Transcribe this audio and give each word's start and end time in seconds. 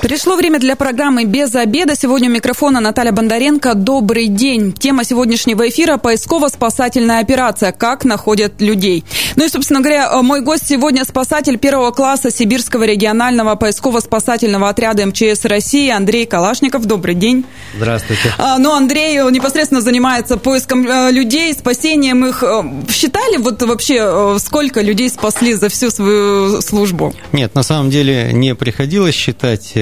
Пришло 0.00 0.34
время 0.34 0.58
для 0.58 0.76
программы 0.76 1.24
«Без 1.24 1.54
обеда». 1.54 1.94
Сегодня 1.94 2.30
у 2.30 2.32
микрофона 2.32 2.80
Наталья 2.80 3.12
Бондаренко. 3.12 3.74
Добрый 3.74 4.28
день. 4.28 4.72
Тема 4.72 5.04
сегодняшнего 5.04 5.68
эфира– 5.68 5.96
поисково-спасательная 5.98 7.20
операция. 7.20 7.72
Как 7.72 8.06
находят 8.06 8.62
людей. 8.62 9.04
Ну 9.36 9.44
и, 9.44 9.48
собственно 9.48 9.80
говоря, 9.80 10.22
мой 10.22 10.40
гость 10.40 10.66
сегодня– 10.66 11.04
спасатель 11.06 11.58
первого 11.58 11.90
класса 11.90 12.30
Сибирского 12.30 12.84
регионального 12.84 13.56
поисково-спасательного 13.56 14.70
отряда 14.70 15.04
МЧС 15.04 15.44
России 15.44 15.90
Андрей 15.90 16.24
Калашников. 16.24 16.86
Добрый 16.86 17.14
день. 17.14 17.44
Здравствуйте. 17.76 18.32
А, 18.38 18.56
ну, 18.56 18.72
Андрей 18.72 19.16
непосредственно 19.30 19.82
занимается 19.82 20.38
поиском 20.38 20.88
э, 20.88 21.12
людей, 21.12 21.52
спасением 21.52 22.24
их. 22.24 22.42
Э, 22.42 22.62
считали 22.90 23.36
вот 23.36 23.60
вообще, 23.62 23.98
э, 24.00 24.38
сколько 24.42 24.80
людей 24.80 25.10
спасли 25.10 25.52
за 25.52 25.68
всю 25.68 25.90
свою 25.90 26.62
службу? 26.62 27.12
Нет, 27.32 27.54
на 27.54 27.62
самом 27.62 27.90
деле 27.90 28.30
не 28.32 28.54
приходилось 28.54 29.14
считать 29.14 29.72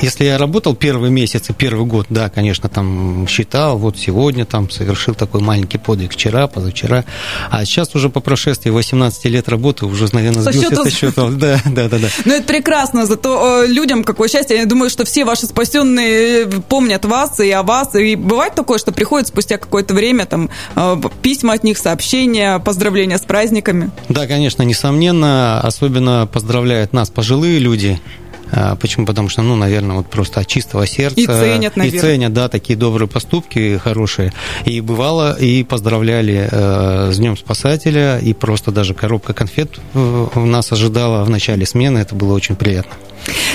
если 0.00 0.24
я 0.24 0.38
работал 0.38 0.74
первый 0.74 1.10
месяц 1.10 1.50
и 1.50 1.52
первый 1.52 1.86
год, 1.86 2.06
да, 2.10 2.28
конечно, 2.28 2.68
там 2.68 3.26
считал, 3.28 3.78
вот 3.78 3.98
сегодня 3.98 4.44
там 4.44 4.70
совершил 4.70 5.14
такой 5.14 5.40
маленький 5.40 5.78
подвиг 5.78 6.12
вчера, 6.12 6.46
позавчера, 6.46 7.04
а 7.50 7.64
сейчас 7.64 7.94
уже 7.94 8.08
по 8.08 8.20
прошествии 8.20 8.70
18 8.70 9.24
лет 9.26 9.48
работы 9.48 9.86
уже, 9.86 10.08
наверное, 10.12 10.42
сбился 10.42 10.84
со 10.84 10.90
счета. 10.90 11.28
Да, 11.30 11.60
да, 11.64 11.88
да, 11.88 11.98
да. 11.98 12.08
Ну, 12.24 12.34
это 12.34 12.44
прекрасно, 12.44 13.06
зато 13.06 13.64
э, 13.64 13.66
людям 13.66 14.04
какое 14.04 14.28
счастье. 14.28 14.56
Я 14.56 14.66
думаю, 14.66 14.90
что 14.90 15.04
все 15.04 15.24
ваши 15.24 15.46
спасенные 15.46 16.46
помнят 16.46 17.04
вас 17.04 17.40
и 17.40 17.50
о 17.50 17.62
вас. 17.62 17.94
И 17.94 18.16
бывает 18.16 18.54
такое, 18.54 18.78
что 18.78 18.92
приходят 18.92 19.28
спустя 19.28 19.58
какое-то 19.58 19.94
время 19.94 20.26
там 20.26 20.50
э, 20.76 20.96
письма 21.22 21.54
от 21.54 21.64
них, 21.64 21.78
сообщения, 21.78 22.58
поздравления 22.58 23.18
с 23.18 23.22
праздниками. 23.22 23.90
Да, 24.08 24.26
конечно, 24.26 24.62
несомненно, 24.62 25.60
особенно 25.60 26.26
поздравляют 26.26 26.92
нас 26.92 27.10
пожилые 27.10 27.58
люди, 27.58 28.00
почему? 28.80 29.06
Потому 29.06 29.28
что, 29.28 29.42
ну, 29.42 29.56
наверное, 29.56 29.96
вот 29.96 30.08
просто 30.08 30.40
от 30.40 30.46
чистого 30.46 30.86
сердца. 30.86 31.20
И 31.20 31.26
ценят, 31.26 31.76
наверное. 31.76 31.98
И 31.98 32.00
ценят, 32.00 32.32
да, 32.32 32.48
такие 32.48 32.76
добрые 32.76 33.08
поступки, 33.08 33.78
хорошие. 33.78 34.32
И 34.64 34.80
бывало, 34.80 35.38
и 35.38 35.64
поздравляли 35.64 36.48
э, 36.50 37.12
с 37.12 37.16
Днем 37.18 37.36
Спасателя, 37.36 38.18
и 38.18 38.32
просто 38.32 38.70
даже 38.70 38.94
коробка 38.94 39.32
конфет 39.32 39.78
э, 39.94 40.26
нас 40.34 40.72
ожидала 40.72 41.24
в 41.24 41.30
начале 41.30 41.66
смены. 41.66 41.98
Это 41.98 42.14
было 42.14 42.34
очень 42.34 42.56
приятно. 42.56 42.94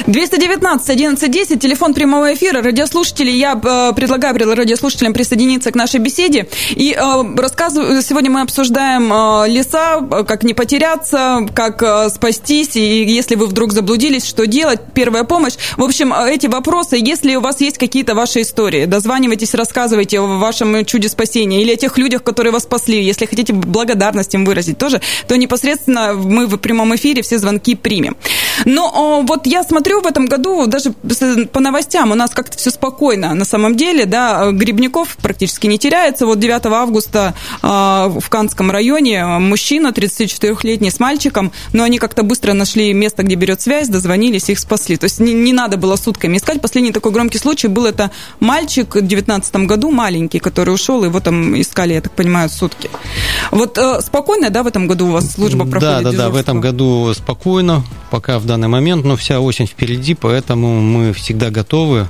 219 0.07 0.89
1110, 0.89 1.59
телефон 1.59 1.93
прямого 1.93 2.33
эфира. 2.33 2.61
Радиослушатели, 2.61 3.31
я 3.31 3.53
э, 3.53 3.93
предлагаю 3.95 4.33
радиослушателям 4.55 5.13
присоединиться 5.13 5.71
к 5.71 5.75
нашей 5.75 5.99
беседе. 5.99 6.47
И 6.69 6.93
э, 6.93 7.35
рассказываю, 7.37 8.01
сегодня 8.01 8.29
мы 8.29 8.41
обсуждаем 8.41 9.11
э, 9.11 9.49
леса, 9.49 10.01
как 10.27 10.43
не 10.43 10.53
потеряться, 10.53 11.45
как 11.53 12.11
спастись, 12.11 12.75
и 12.75 13.03
если 13.03 13.35
вы 13.35 13.47
вдруг 13.47 13.73
заблудились, 13.73 14.25
что 14.25 14.45
делать, 14.45 14.81
первая 14.93 15.23
помощь. 15.23 15.53
В 15.77 15.83
общем, 15.83 16.13
эти 16.13 16.47
вопросы, 16.47 16.97
если 16.97 17.35
у 17.35 17.41
вас 17.41 17.61
есть 17.61 17.77
какие-то 17.77 18.15
ваши 18.15 18.41
истории, 18.41 18.85
дозванивайтесь, 18.85 19.53
рассказывайте 19.53 20.19
о 20.19 20.39
вашем 20.39 20.85
чуде 20.85 21.09
спасения 21.09 21.61
или 21.61 21.71
о 21.73 21.75
тех 21.75 21.97
людях, 21.97 22.23
которые 22.23 22.51
вас 22.51 22.63
спасли. 22.63 23.03
Если 23.03 23.25
хотите 23.25 23.53
благодарность 23.53 24.33
им 24.33 24.45
выразить 24.45 24.77
тоже, 24.77 25.01
то 25.27 25.35
непосредственно 25.35 26.13
мы 26.13 26.47
в 26.47 26.57
прямом 26.57 26.95
эфире 26.95 27.21
все 27.21 27.37
звонки 27.37 27.75
примем. 27.75 28.15
Но 28.65 29.23
вот 29.27 29.47
я 29.47 29.63
смотрю 29.63 30.01
в 30.01 30.07
этом 30.07 30.25
году, 30.25 30.67
даже 30.67 30.91
по 30.91 31.59
новостям, 31.59 32.11
у 32.11 32.15
нас 32.15 32.31
как-то 32.31 32.57
все 32.57 32.71
спокойно 32.71 33.33
на 33.33 33.45
самом 33.45 33.75
деле, 33.75 34.05
да, 34.05 34.51
Грибников 34.51 35.17
практически 35.21 35.67
не 35.67 35.77
теряется. 35.77 36.25
Вот 36.25 36.39
9 36.39 36.65
августа 36.67 37.33
а, 37.61 38.09
в 38.09 38.29
Канском 38.29 38.71
районе 38.71 39.25
мужчина 39.25 39.89
34-летний 39.89 40.91
с 40.91 40.99
мальчиком, 40.99 41.51
но 41.73 41.83
они 41.83 41.99
как-то 41.99 42.23
быстро 42.23 42.53
нашли 42.53 42.93
место, 42.93 43.23
где 43.23 43.35
берет 43.35 43.61
связь, 43.61 43.87
дозвонились, 43.87 44.49
их 44.49 44.59
спасли. 44.59 44.97
То 44.97 45.05
есть 45.05 45.19
не, 45.19 45.33
не 45.33 45.53
надо 45.53 45.77
было 45.77 45.95
сутками 45.95 46.37
искать. 46.37 46.61
Последний 46.61 46.91
такой 46.91 47.11
громкий 47.11 47.37
случай 47.37 47.67
был 47.67 47.85
это 47.85 48.11
мальчик 48.39 48.95
в 48.95 49.01
19 49.01 49.55
году, 49.67 49.91
маленький, 49.91 50.39
который 50.39 50.73
ушел, 50.73 51.03
его 51.03 51.19
там 51.19 51.59
искали, 51.59 51.93
я 51.93 52.01
так 52.01 52.13
понимаю, 52.13 52.49
сутки. 52.49 52.89
Вот 53.51 53.77
э, 53.77 54.01
спокойно, 54.01 54.49
да, 54.49 54.63
в 54.63 54.67
этом 54.67 54.87
году 54.87 55.07
у 55.07 55.11
вас 55.11 55.31
служба 55.31 55.65
проходит? 55.65 55.81
Да, 55.81 55.95
да, 55.95 55.99
дежурство? 55.99 56.23
да, 56.23 56.29
в 56.29 56.35
этом 56.35 56.61
году 56.61 57.13
спокойно, 57.13 57.83
пока 58.09 58.39
в 58.43 58.45
данный 58.45 58.67
момент, 58.67 59.05
но 59.05 59.15
вся 59.15 59.39
осень 59.39 59.67
впереди, 59.67 60.13
поэтому 60.13 60.81
мы 60.81 61.13
всегда 61.13 61.49
готовы. 61.49 62.09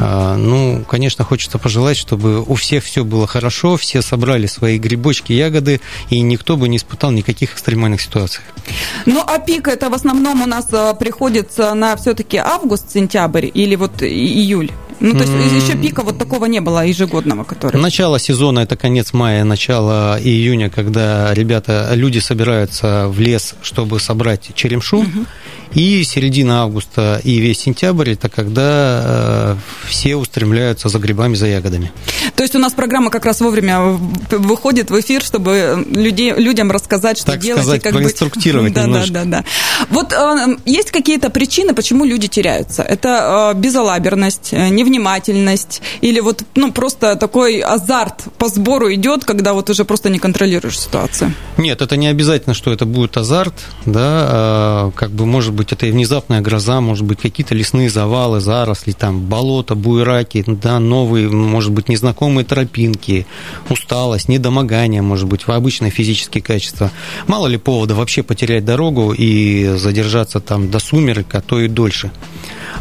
А, 0.00 0.36
ну, 0.36 0.84
конечно, 0.88 1.24
хочется 1.24 1.58
пожелать, 1.58 1.96
чтобы 1.96 2.42
у 2.42 2.54
всех 2.54 2.82
все 2.84 3.04
было 3.04 3.26
хорошо, 3.26 3.76
все 3.76 4.00
собрали 4.00 4.46
свои 4.46 4.78
грибочки, 4.78 5.32
ягоды, 5.32 5.80
и 6.08 6.20
никто 6.20 6.56
бы 6.56 6.68
не 6.68 6.78
испытал 6.78 7.10
никаких 7.10 7.52
экстремальных 7.52 8.00
ситуаций. 8.00 8.42
Ну, 9.04 9.22
а 9.26 9.38
пик 9.38 9.68
это 9.68 9.90
в 9.90 9.94
основном 9.94 10.42
у 10.42 10.46
нас 10.46 10.66
а, 10.72 10.94
приходится 10.94 11.74
на 11.74 11.96
все-таки 11.96 12.38
август-сентябрь 12.38 13.48
или 13.52 13.76
вот 13.76 14.02
июль? 14.02 14.70
Ну, 15.02 15.12
то 15.14 15.24
есть 15.24 15.64
еще 15.64 15.76
пика 15.76 16.02
вот 16.02 16.18
такого 16.18 16.46
не 16.46 16.60
было 16.60 16.86
ежегодного, 16.86 17.42
который... 17.44 17.80
Начало 17.80 18.18
сезона– 18.20 18.60
это 18.60 18.76
конец 18.76 19.12
мая, 19.12 19.42
начало 19.42 20.16
июня, 20.22 20.70
когда 20.70 21.34
ребята, 21.34 21.90
люди 21.94 22.20
собираются 22.20 23.08
в 23.08 23.18
лес, 23.18 23.54
чтобы 23.62 23.98
собрать 23.98 24.50
черемшу. 24.54 25.02
Mm-hmm. 25.02 25.26
И 25.74 26.04
середина 26.04 26.62
августа 26.62 27.20
и 27.24 27.38
весь 27.38 27.60
сентябрь– 27.60 28.10
это 28.12 28.28
когда 28.28 29.56
э, 29.56 29.56
все 29.88 30.16
устремляются 30.16 30.88
за 30.88 30.98
грибами, 30.98 31.34
за 31.34 31.46
ягодами. 31.46 31.90
То 32.36 32.42
есть 32.42 32.54
у 32.54 32.58
нас 32.58 32.74
программа 32.74 33.10
как 33.10 33.24
раз 33.24 33.40
вовремя 33.40 33.80
выходит 34.30 34.90
в 34.90 35.00
эфир, 35.00 35.22
чтобы 35.22 35.86
людей, 35.90 36.32
людям 36.34 36.70
рассказать, 36.70 37.18
что 37.18 37.32
так 37.32 37.40
делать. 37.40 37.62
Сказать, 37.62 37.80
и 37.80 37.82
как 37.84 37.92
проинструктировать 37.94 38.72
быть... 38.74 38.82
немножко. 38.82 39.12
Да, 39.12 39.24
да, 39.24 39.30
да. 39.30 39.44
Вот 39.88 40.12
э, 40.12 40.56
есть 40.66 40.90
какие-то 40.90 41.30
причины, 41.30 41.74
почему 41.74 42.04
люди 42.04 42.28
теряются? 42.28 42.82
Это 42.82 43.52
э, 43.54 43.58
безалаберность, 43.58 44.52
невнимательность 44.92 45.82
или 46.00 46.20
вот 46.20 46.44
ну, 46.54 46.72
просто 46.72 47.16
такой 47.16 47.60
азарт 47.60 48.24
по 48.38 48.48
сбору 48.48 48.92
идет, 48.92 49.24
когда 49.24 49.52
вот 49.52 49.70
уже 49.70 49.84
просто 49.84 50.10
не 50.10 50.18
контролируешь 50.18 50.78
ситуацию? 50.78 51.32
Нет, 51.56 51.82
это 51.82 51.96
не 51.96 52.06
обязательно, 52.06 52.54
что 52.54 52.72
это 52.72 52.86
будет 52.86 53.16
азарт, 53.16 53.54
да, 53.86 54.90
как 54.94 55.10
бы 55.10 55.26
может 55.26 55.52
быть 55.52 55.72
это 55.72 55.86
и 55.86 55.90
внезапная 55.90 56.40
гроза, 56.40 56.80
может 56.80 57.04
быть, 57.04 57.20
какие-то 57.20 57.54
лесные 57.54 57.90
завалы, 57.90 58.40
заросли, 58.40 58.92
там, 58.92 59.20
болота, 59.20 59.74
буераки, 59.74 60.44
да, 60.46 60.78
новые, 60.78 61.28
может 61.28 61.72
быть, 61.72 61.88
незнакомые 61.88 62.44
тропинки, 62.44 63.26
усталость, 63.68 64.28
недомогание, 64.28 65.02
может 65.02 65.26
быть, 65.26 65.42
обычные 65.46 65.90
физические 65.90 66.42
качества. 66.42 66.90
Мало 67.26 67.46
ли 67.46 67.56
повода 67.56 67.94
вообще 67.94 68.22
потерять 68.22 68.64
дорогу 68.64 69.12
и 69.12 69.76
задержаться 69.76 70.40
там 70.40 70.70
до 70.70 70.78
сумерек, 70.78 71.34
а 71.34 71.40
то 71.40 71.60
и 71.60 71.68
дольше. 71.68 72.10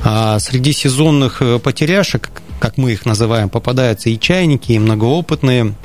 А 0.03 0.39
среди 0.39 0.73
сезонных 0.73 1.41
э, 1.41 1.59
потеряшек, 1.59 2.31
как 2.59 2.77
мы 2.77 2.93
их 2.93 3.05
называем, 3.05 3.49
попадаются 3.49 4.09
и 4.09 4.19
чайники, 4.19 4.71
и 4.71 4.79
многоопытные 4.79 5.75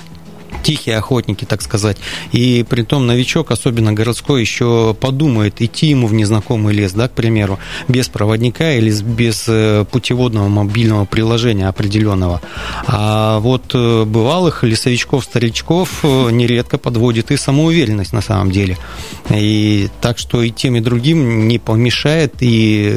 тихие 0.63 0.97
охотники, 0.97 1.45
так 1.45 1.63
сказать. 1.63 1.97
И 2.33 2.65
при 2.69 2.83
том 2.83 3.07
новичок, 3.07 3.51
особенно 3.51 3.93
городской, 3.93 4.41
еще 4.41 4.97
подумает, 4.99 5.61
идти 5.61 5.89
ему 5.89 6.07
в 6.07 6.15
незнакомый 6.15 6.75
лес, 6.75 6.93
да, 6.93 7.09
к 7.09 7.13
примеру, 7.13 7.59
без 7.89 8.09
проводника 8.09 8.73
или 8.73 8.91
без 9.03 9.45
э, 9.49 9.85
путеводного 9.91 10.49
мобильного 10.49 11.05
приложения 11.05 11.69
определенного. 11.69 12.41
А 12.87 13.39
вот 13.41 13.75
э, 13.75 14.05
бывалых 14.05 14.65
лесовичков, 14.65 15.25
старичков 15.25 16.01
э, 16.03 16.31
нередко 16.31 16.79
подводит 16.79 17.31
и 17.31 17.37
самоуверенность 17.37 18.13
на 18.13 18.23
самом 18.23 18.51
деле. 18.51 18.77
И 19.31 19.89
так 20.01 20.19
что 20.19 20.43
и 20.43 20.51
тем, 20.51 20.77
и 20.77 20.81
другим 20.81 21.49
не 21.49 21.59
помешает 21.59 22.35
и 22.41 22.93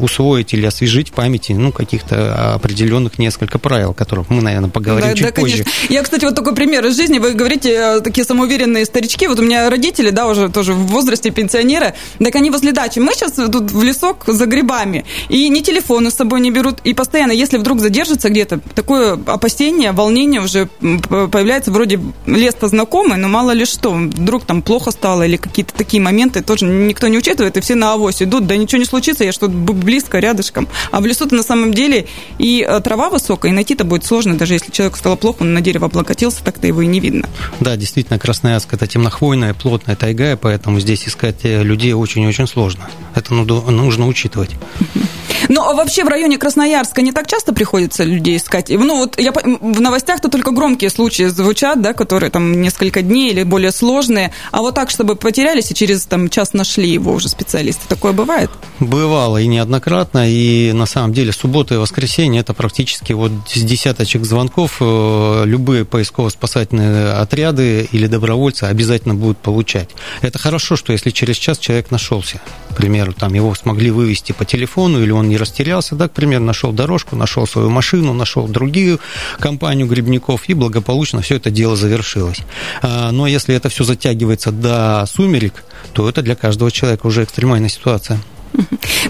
усвоить 0.00 0.54
или 0.54 0.66
освежить 0.66 1.08
в 1.08 1.12
памяти 1.12 1.52
ну, 1.52 1.72
каких-то 1.72 2.54
определенных 2.54 3.18
несколько 3.18 3.58
правил, 3.58 3.90
о 3.90 3.94
которых 3.94 4.30
мы, 4.30 4.42
наверное, 4.42 4.70
поговорим 4.70 5.08
да, 5.08 5.14
чуть 5.14 5.26
да, 5.26 5.32
позже. 5.32 5.64
Конечно. 5.64 5.94
Я, 5.94 6.02
кстати, 6.02 6.24
вот 6.24 6.34
такой 6.34 6.54
пример 6.54 6.86
из 6.86 6.97
жизни. 6.98 7.18
Вы 7.18 7.32
говорите, 7.32 7.70
э, 7.70 8.00
такие 8.00 8.24
самоуверенные 8.24 8.84
старички, 8.84 9.26
вот 9.26 9.38
у 9.38 9.42
меня 9.42 9.70
родители, 9.70 10.10
да, 10.10 10.26
уже 10.26 10.48
тоже 10.48 10.74
в 10.74 10.86
возрасте 10.88 11.30
пенсионеры, 11.30 11.94
так 12.18 12.34
они 12.34 12.50
возле 12.50 12.72
дачи, 12.72 12.98
мы 12.98 13.12
сейчас 13.14 13.32
тут 13.32 13.70
в 13.70 13.82
лесок 13.82 14.24
за 14.26 14.46
грибами, 14.46 15.04
и 15.28 15.48
ни 15.48 15.60
телефоны 15.60 16.10
с 16.10 16.14
собой 16.14 16.40
не 16.40 16.50
берут, 16.50 16.80
и 16.84 16.94
постоянно, 16.94 17.32
если 17.32 17.56
вдруг 17.56 17.80
задержится 17.80 18.28
где-то, 18.28 18.60
такое 18.74 19.12
опасение, 19.26 19.92
волнение 19.92 20.40
уже 20.40 20.68
появляется, 20.80 21.70
вроде 21.70 22.00
лес-то 22.26 22.68
знакомый, 22.68 23.16
но 23.16 23.28
мало 23.28 23.52
ли 23.52 23.64
что, 23.64 23.92
вдруг 23.92 24.44
там 24.44 24.62
плохо 24.62 24.90
стало, 24.90 25.22
или 25.22 25.36
какие-то 25.36 25.72
такие 25.74 26.02
моменты 26.02 26.42
тоже 26.42 26.66
никто 26.66 27.08
не 27.08 27.18
учитывает, 27.18 27.56
и 27.56 27.60
все 27.60 27.76
на 27.76 27.92
авось 27.92 28.22
идут, 28.22 28.46
да 28.46 28.56
ничего 28.56 28.80
не 28.80 28.86
случится, 28.86 29.24
я 29.24 29.32
что-то 29.32 29.52
близко, 29.52 30.18
рядышком, 30.18 30.68
а 30.90 31.00
в 31.00 31.06
лесу-то 31.06 31.34
на 31.34 31.42
самом 31.42 31.72
деле 31.72 32.06
и 32.38 32.66
э, 32.68 32.80
трава 32.80 33.08
высокая, 33.08 33.52
и 33.52 33.54
найти-то 33.54 33.84
будет 33.84 34.04
сложно, 34.04 34.36
даже 34.36 34.54
если 34.54 34.72
человеку 34.72 34.98
стало 34.98 35.16
плохо, 35.16 35.42
он 35.42 35.54
на 35.54 35.60
дерево 35.60 35.86
облокотился, 35.86 36.42
так-то 36.42 36.66
его 36.66 36.77
и 36.80 36.86
не 36.86 37.00
видно. 37.00 37.28
Да, 37.60 37.76
действительно, 37.76 38.18
Красноярск– 38.18 38.68
это 38.72 38.86
темнохвойная, 38.86 39.54
плотная 39.54 39.96
тайга, 39.96 40.36
поэтому 40.36 40.80
здесь 40.80 41.06
искать 41.08 41.44
э, 41.44 41.62
людей 41.62 41.92
очень-очень 41.92 42.46
сложно. 42.46 42.88
Это 43.14 43.34
нужно 43.34 44.06
учитывать. 44.06 44.50
Ну, 45.48 45.62
а 45.62 45.74
вообще 45.74 46.04
в 46.04 46.08
районе 46.08 46.38
Красноярска 46.38 47.02
не 47.02 47.12
так 47.12 47.26
часто 47.26 47.52
приходится 47.52 48.04
людей 48.04 48.36
искать? 48.36 48.68
Ну, 48.68 48.98
вот 48.98 49.18
я 49.18 49.32
в 49.32 49.80
новостях-то 49.80 50.28
только 50.28 50.50
громкие 50.50 50.90
случаи 50.90 51.24
звучат, 51.24 51.80
да, 51.80 51.92
которые 51.94 52.30
там 52.30 52.60
несколько 52.60 53.02
дней 53.02 53.30
или 53.30 53.42
более 53.42 53.72
сложные, 53.72 54.32
а 54.52 54.60
вот 54.60 54.74
так, 54.74 54.90
чтобы 54.90 55.16
потерялись 55.16 55.70
и 55.70 55.74
через 55.74 56.04
там 56.06 56.28
час 56.28 56.52
нашли 56.52 56.88
его 56.90 57.12
уже 57.12 57.28
специалисты, 57.28 57.82
такое 57.88 58.12
бывает? 58.12 58.50
Бывало 58.78 59.38
и 59.38 59.46
неоднократно, 59.46 60.28
и 60.28 60.72
на 60.72 60.86
самом 60.86 61.12
деле 61.12 61.32
суббота 61.32 61.74
и 61.74 61.78
воскресенье 61.78 62.40
это 62.40 62.52
практически 62.54 63.12
вот 63.12 63.32
с 63.46 63.60
десяточек 63.60 64.24
звонков 64.24 64.76
э, 64.80 65.42
любые 65.46 65.84
поисково-спасательные 65.84 67.12
отряды 67.12 67.88
или 67.90 68.06
добровольцы 68.06 68.64
обязательно 68.64 69.14
будут 69.14 69.38
получать. 69.38 69.90
Это 70.20 70.38
хорошо, 70.38 70.76
что 70.76 70.92
если 70.92 71.10
через 71.10 71.36
час 71.36 71.58
человек 71.58 71.90
нашелся, 71.90 72.40
примеру, 72.78 73.12
там 73.12 73.34
его 73.34 73.54
смогли 73.54 73.90
вывести 73.90 74.32
по 74.32 74.44
телефону, 74.44 75.02
или 75.02 75.10
он 75.10 75.28
не 75.28 75.36
растерялся, 75.36 75.94
да, 75.94 76.08
к 76.08 76.12
примеру, 76.12 76.44
нашел 76.44 76.72
дорожку, 76.72 77.16
нашел 77.16 77.46
свою 77.46 77.70
машину, 77.70 78.14
нашел 78.14 78.46
другую 78.46 79.00
компанию 79.38 79.86
грибников, 79.86 80.48
и 80.48 80.54
благополучно 80.54 81.20
все 81.20 81.36
это 81.36 81.50
дело 81.50 81.76
завершилось. 81.76 82.40
А, 82.82 83.10
но 83.10 83.26
если 83.26 83.54
это 83.54 83.68
все 83.68 83.84
затягивается 83.84 84.52
до 84.52 85.04
сумерек, 85.06 85.64
то 85.92 86.08
это 86.08 86.22
для 86.22 86.36
каждого 86.36 86.70
человека 86.70 87.06
уже 87.06 87.24
экстремальная 87.24 87.68
ситуация. 87.68 88.20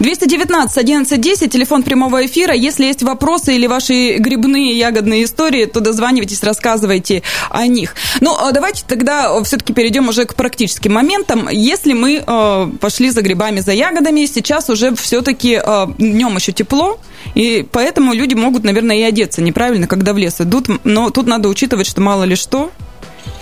219 0.01 0.77
11 0.79 1.53
телефон 1.53 1.83
прямого 1.83 2.25
эфира. 2.27 2.55
Если 2.55 2.85
есть 2.85 3.03
вопросы 3.03 3.55
или 3.55 3.67
ваши 3.67 4.17
грибные 4.19 4.79
ягодные 4.79 5.25
истории, 5.25 5.65
то 5.65 5.81
дозванивайтесь, 5.81 6.43
рассказывайте 6.43 7.23
о 7.51 7.67
них. 7.67 7.95
Ну, 8.21 8.37
а 8.37 8.53
давайте 8.53 8.85
тогда 8.87 9.43
все-таки 9.43 9.73
перейдем 9.73 10.09
уже 10.09 10.25
к 10.25 10.35
практическим 10.35 10.95
моментам. 10.95 11.49
Если 11.51 11.93
мы 11.93 12.23
э, 12.27 12.67
пошли 12.81 13.11
за 13.11 13.23
грибами, 13.23 13.61
за 13.61 13.73
ягодами, 13.73 14.27
сейчас 14.27 14.71
уже 14.71 14.95
все-таки 14.95 15.61
э, 15.63 15.87
днем 15.99 16.37
еще 16.37 16.53
тепло, 16.53 16.99
и 17.35 17.67
поэтому 17.71 18.13
люди 18.13 18.35
могут, 18.35 18.65
наверное, 18.65 18.97
и 18.97 19.03
одеться 19.03 19.43
неправильно, 19.43 19.87
когда 19.87 20.13
в 20.13 20.19
лес 20.19 20.41
идут. 20.41 20.67
Но 20.85 21.11
тут 21.11 21.27
надо 21.27 21.49
учитывать, 21.49 21.87
что 21.87 22.01
мало 22.01 22.25
ли 22.25 22.37
что, 22.37 22.71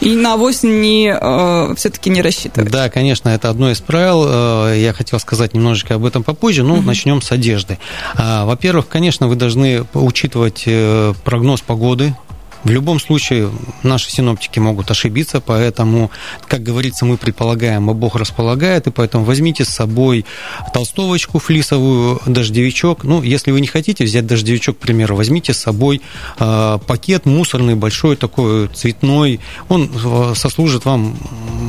и 0.00 0.14
на 0.14 0.34
авось 0.34 0.62
не, 0.62 1.16
э, 1.18 1.74
все-таки 1.76 2.10
не 2.10 2.22
рассчитывать. 2.22 2.70
Да, 2.70 2.88
конечно, 2.90 3.28
это 3.28 3.48
одно 3.48 3.70
из 3.70 3.80
правил. 3.80 4.24
Э, 4.26 4.74
я 4.78 4.92
хотел 4.92 5.18
сказать 5.18 5.54
немножечко 5.54 5.94
об 5.94 6.04
этом 6.04 6.22
попозже, 6.22 6.62
но 6.62 6.74
угу. 6.74 6.82
начнем 6.82 7.22
с 7.22 7.32
одежды. 7.32 7.78
А, 8.14 8.44
во-первых, 8.44 8.88
конечно, 8.88 9.28
вы 9.28 9.36
должны 9.36 9.84
учитывать 9.94 10.64
э, 10.66 11.14
прогноз 11.24 11.62
погоды, 11.62 12.14
в 12.64 12.70
любом 12.70 13.00
случае, 13.00 13.50
наши 13.82 14.10
синоптики 14.10 14.58
могут 14.58 14.90
ошибиться, 14.90 15.40
поэтому, 15.40 16.10
как 16.48 16.62
говорится, 16.62 17.04
мы 17.04 17.16
предполагаем, 17.16 17.88
а 17.90 17.94
Бог 17.94 18.16
располагает, 18.16 18.86
и 18.86 18.90
поэтому 18.90 19.24
возьмите 19.24 19.64
с 19.64 19.68
собой 19.68 20.24
толстовочку 20.72 21.38
флисовую, 21.38 22.20
дождевичок. 22.26 23.04
Ну, 23.04 23.22
если 23.22 23.50
вы 23.52 23.60
не 23.60 23.66
хотите 23.66 24.04
взять 24.04 24.26
дождевичок, 24.26 24.76
к 24.76 24.80
примеру, 24.80 25.16
возьмите 25.16 25.52
с 25.52 25.58
собой 25.58 26.00
э, 26.38 26.78
пакет 26.86 27.26
мусорный, 27.26 27.74
большой 27.74 28.16
такой, 28.16 28.68
цветной. 28.68 29.40
Он 29.68 29.90
э, 29.92 30.34
сослужит 30.34 30.84
вам 30.84 31.16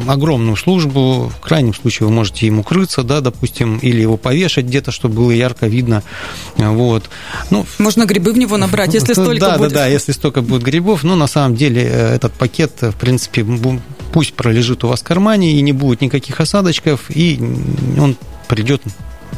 огромную 0.08 0.56
службу. 0.56 1.32
В 1.36 1.40
крайнем 1.40 1.74
случае 1.74 2.08
вы 2.08 2.14
можете 2.14 2.48
им 2.48 2.60
укрыться, 2.60 3.04
да, 3.04 3.22
допустим, 3.22 3.78
или 3.78 4.02
его 4.02 4.18
повешать 4.18 4.66
где-то, 4.66 4.92
чтобы 4.92 5.16
было 5.16 5.32
ярко 5.32 5.68
видно. 5.68 6.04
Вот. 6.56 7.10
Ну, 7.50 7.66
Можно 7.78 8.06
грибы 8.06 8.34
в 8.34 8.38
него 8.38 8.58
набрать, 8.58 8.94
если 8.94 9.14
столько 9.22 9.40
да, 9.40 9.58
будет. 9.58 9.70
Да, 9.70 9.76
да, 9.76 9.86
да, 9.86 9.88
если 9.88 10.12
столько 10.12 10.42
будет 10.42 10.64
грибов 10.64 10.77
грибов, 10.78 11.04
но 11.04 11.16
на 11.16 11.28
самом 11.28 11.56
деле 11.56 11.82
э, 11.84 12.16
этот 12.16 12.34
пакет, 12.34 12.82
в 12.82 12.94
принципе, 12.94 13.46
пусть 14.14 14.34
пролежит 14.34 14.84
у 14.84 14.88
вас 14.88 15.02
в 15.02 15.04
кармане 15.04 15.54
и 15.54 15.62
не 15.62 15.74
будет 15.74 16.02
никаких 16.02 16.40
осадочков, 16.40 17.10
и 17.10 17.40
он 18.00 18.16
придет 18.48 18.82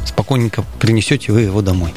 спокойненько 0.06 0.64
принесете 0.78 1.32
вы 1.32 1.42
его 1.42 1.62
домой. 1.62 1.94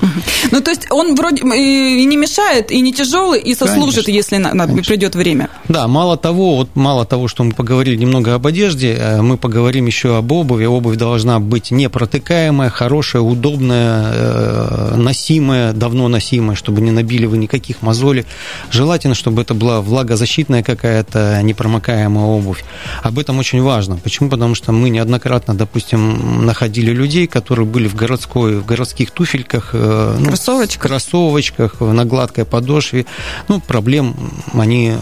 Ну, 0.51 0.61
то 0.61 0.71
есть 0.71 0.87
он 0.91 1.15
вроде 1.15 1.41
и 1.41 2.05
не 2.05 2.17
мешает, 2.17 2.71
и 2.71 2.81
не 2.81 2.93
тяжелый, 2.93 3.39
и 3.39 3.55
сослужит, 3.55 4.05
конечно, 4.05 4.11
если 4.11 4.37
на, 4.37 4.53
на, 4.53 4.67
придет 4.83 5.15
время. 5.15 5.49
Да, 5.67 5.87
мало 5.87 6.17
того, 6.17 6.57
вот 6.57 6.75
мало 6.75 7.05
того, 7.05 7.27
что 7.27 7.43
мы 7.43 7.51
поговорили 7.51 7.95
немного 7.95 8.35
об 8.35 8.45
одежде, 8.45 8.93
э, 8.93 9.21
мы 9.21 9.37
поговорим 9.37 9.87
еще 9.87 10.17
об 10.17 10.31
обуви. 10.31 10.65
Обувь 10.65 10.97
должна 10.97 11.39
быть 11.39 11.71
непротыкаемая, 11.71 12.69
хорошая, 12.69 13.21
удобная, 13.21 14.11
э, 14.13 14.95
носимая, 14.95 15.73
давно 15.73 16.07
носимая, 16.07 16.55
чтобы 16.55 16.81
не 16.81 16.91
набили 16.91 17.25
вы 17.25 17.37
никаких 17.37 17.81
мозолей. 17.81 18.25
Желательно, 18.71 19.15
чтобы 19.15 19.41
это 19.41 19.53
была 19.53 19.81
влагозащитная 19.81 20.63
какая-то 20.63 21.39
непромокаемая 21.43 22.25
обувь. 22.25 22.63
Об 23.01 23.19
этом 23.19 23.39
очень 23.39 23.61
важно. 23.61 23.97
Почему? 23.97 24.29
Потому 24.29 24.55
что 24.55 24.71
мы 24.71 24.89
неоднократно, 24.89 25.55
допустим, 25.55 26.45
находили 26.45 26.91
людей, 26.91 27.27
которые 27.27 27.65
были 27.65 27.87
в 27.93 27.95
городской, 27.95 28.59
в 28.59 28.65
городских 28.65 29.11
туфельках, 29.11 29.69
э, 29.73 30.17
ну, 30.19 30.25
кроссовочках. 30.25 30.81
кроссовочках, 30.81 31.79
на 31.79 32.05
гладкой 32.05 32.45
подошве. 32.45 33.05
Ну, 33.47 33.59
проблем 33.61 34.15
они 34.53 34.89
э, 34.89 34.97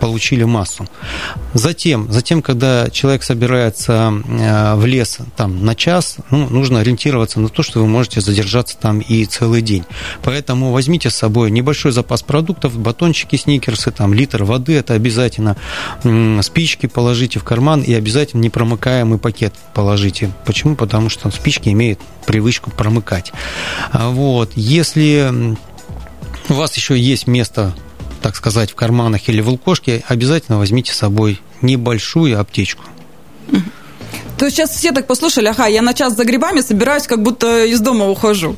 получили 0.00 0.44
массу. 0.44 0.86
Затем, 1.52 2.10
затем, 2.10 2.40
когда 2.40 2.88
человек 2.90 3.24
собирается 3.24 4.12
э, 4.24 4.74
в 4.76 4.86
лес 4.86 5.18
там, 5.36 5.64
на 5.64 5.74
час, 5.74 6.16
ну, 6.30 6.48
нужно 6.48 6.80
ориентироваться 6.80 7.40
на 7.40 7.48
то, 7.48 7.62
что 7.62 7.80
вы 7.80 7.86
можете 7.86 8.20
задержаться 8.20 8.78
там 8.78 9.00
и 9.00 9.24
целый 9.24 9.60
день. 9.60 9.84
Поэтому 10.22 10.70
возьмите 10.72 11.10
с 11.10 11.16
собой 11.16 11.50
небольшой 11.50 11.90
запас 11.92 12.22
продуктов, 12.22 12.78
батончики, 12.78 13.36
сникерсы, 13.36 13.90
там, 13.90 14.14
литр 14.14 14.44
воды, 14.44 14.74
это 14.74 14.94
обязательно, 14.94 15.56
спички 16.42 16.86
положите 16.86 17.40
в 17.40 17.44
карман 17.44 17.82
и 17.82 17.92
обязательно 17.92 18.40
непромыкаемый 18.42 19.18
пакет 19.18 19.54
положите. 19.74 20.30
Почему? 20.46 20.76
Потому 20.76 21.08
что 21.08 21.30
спички 21.30 21.68
имеют 21.70 21.98
привычку 22.26 22.70
промыкать. 22.70 23.32
А 23.90 24.10
вот. 24.10 24.52
Если 24.54 25.56
у 26.48 26.54
вас 26.54 26.76
еще 26.76 26.98
есть 26.98 27.26
место, 27.26 27.74
так 28.20 28.36
сказать, 28.36 28.70
в 28.70 28.74
карманах 28.74 29.28
или 29.28 29.40
в 29.40 29.48
лукошке, 29.48 30.04
обязательно 30.08 30.58
возьмите 30.58 30.92
с 30.92 30.96
собой 30.96 31.40
небольшую 31.60 32.40
аптечку. 32.40 32.84
То 34.42 34.46
есть 34.46 34.56
сейчас 34.56 34.70
все 34.70 34.90
так 34.90 35.06
послушали, 35.06 35.46
ага, 35.46 35.68
я 35.68 35.82
на 35.82 35.94
час 35.94 36.16
за 36.16 36.24
грибами 36.24 36.62
собираюсь, 36.62 37.06
как 37.06 37.22
будто 37.22 37.64
из 37.64 37.78
дома 37.78 38.08
ухожу. 38.08 38.56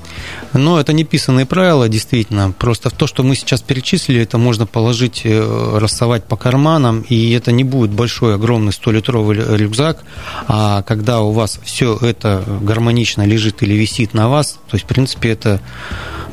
Но 0.54 0.80
это 0.80 0.94
не 0.94 1.04
писанные 1.04 1.44
правила, 1.44 1.90
действительно. 1.90 2.54
Просто 2.58 2.88
то, 2.88 3.06
что 3.06 3.22
мы 3.22 3.34
сейчас 3.34 3.60
перечислили, 3.60 4.22
это 4.22 4.38
можно 4.38 4.64
положить, 4.64 5.20
э, 5.24 5.78
рассовать 5.78 6.24
по 6.24 6.36
карманам, 6.36 7.04
и 7.10 7.32
это 7.32 7.52
не 7.52 7.64
будет 7.64 7.90
большой, 7.90 8.36
огромный 8.36 8.72
100-литровый 8.72 9.58
рюкзак. 9.58 10.04
А 10.48 10.80
когда 10.84 11.20
у 11.20 11.32
вас 11.32 11.60
все 11.62 11.98
это 12.00 12.42
гармонично 12.62 13.26
лежит 13.26 13.62
или 13.62 13.74
висит 13.74 14.14
на 14.14 14.30
вас, 14.30 14.52
то 14.70 14.76
есть, 14.76 14.86
в 14.86 14.88
принципе, 14.88 15.32
это 15.32 15.60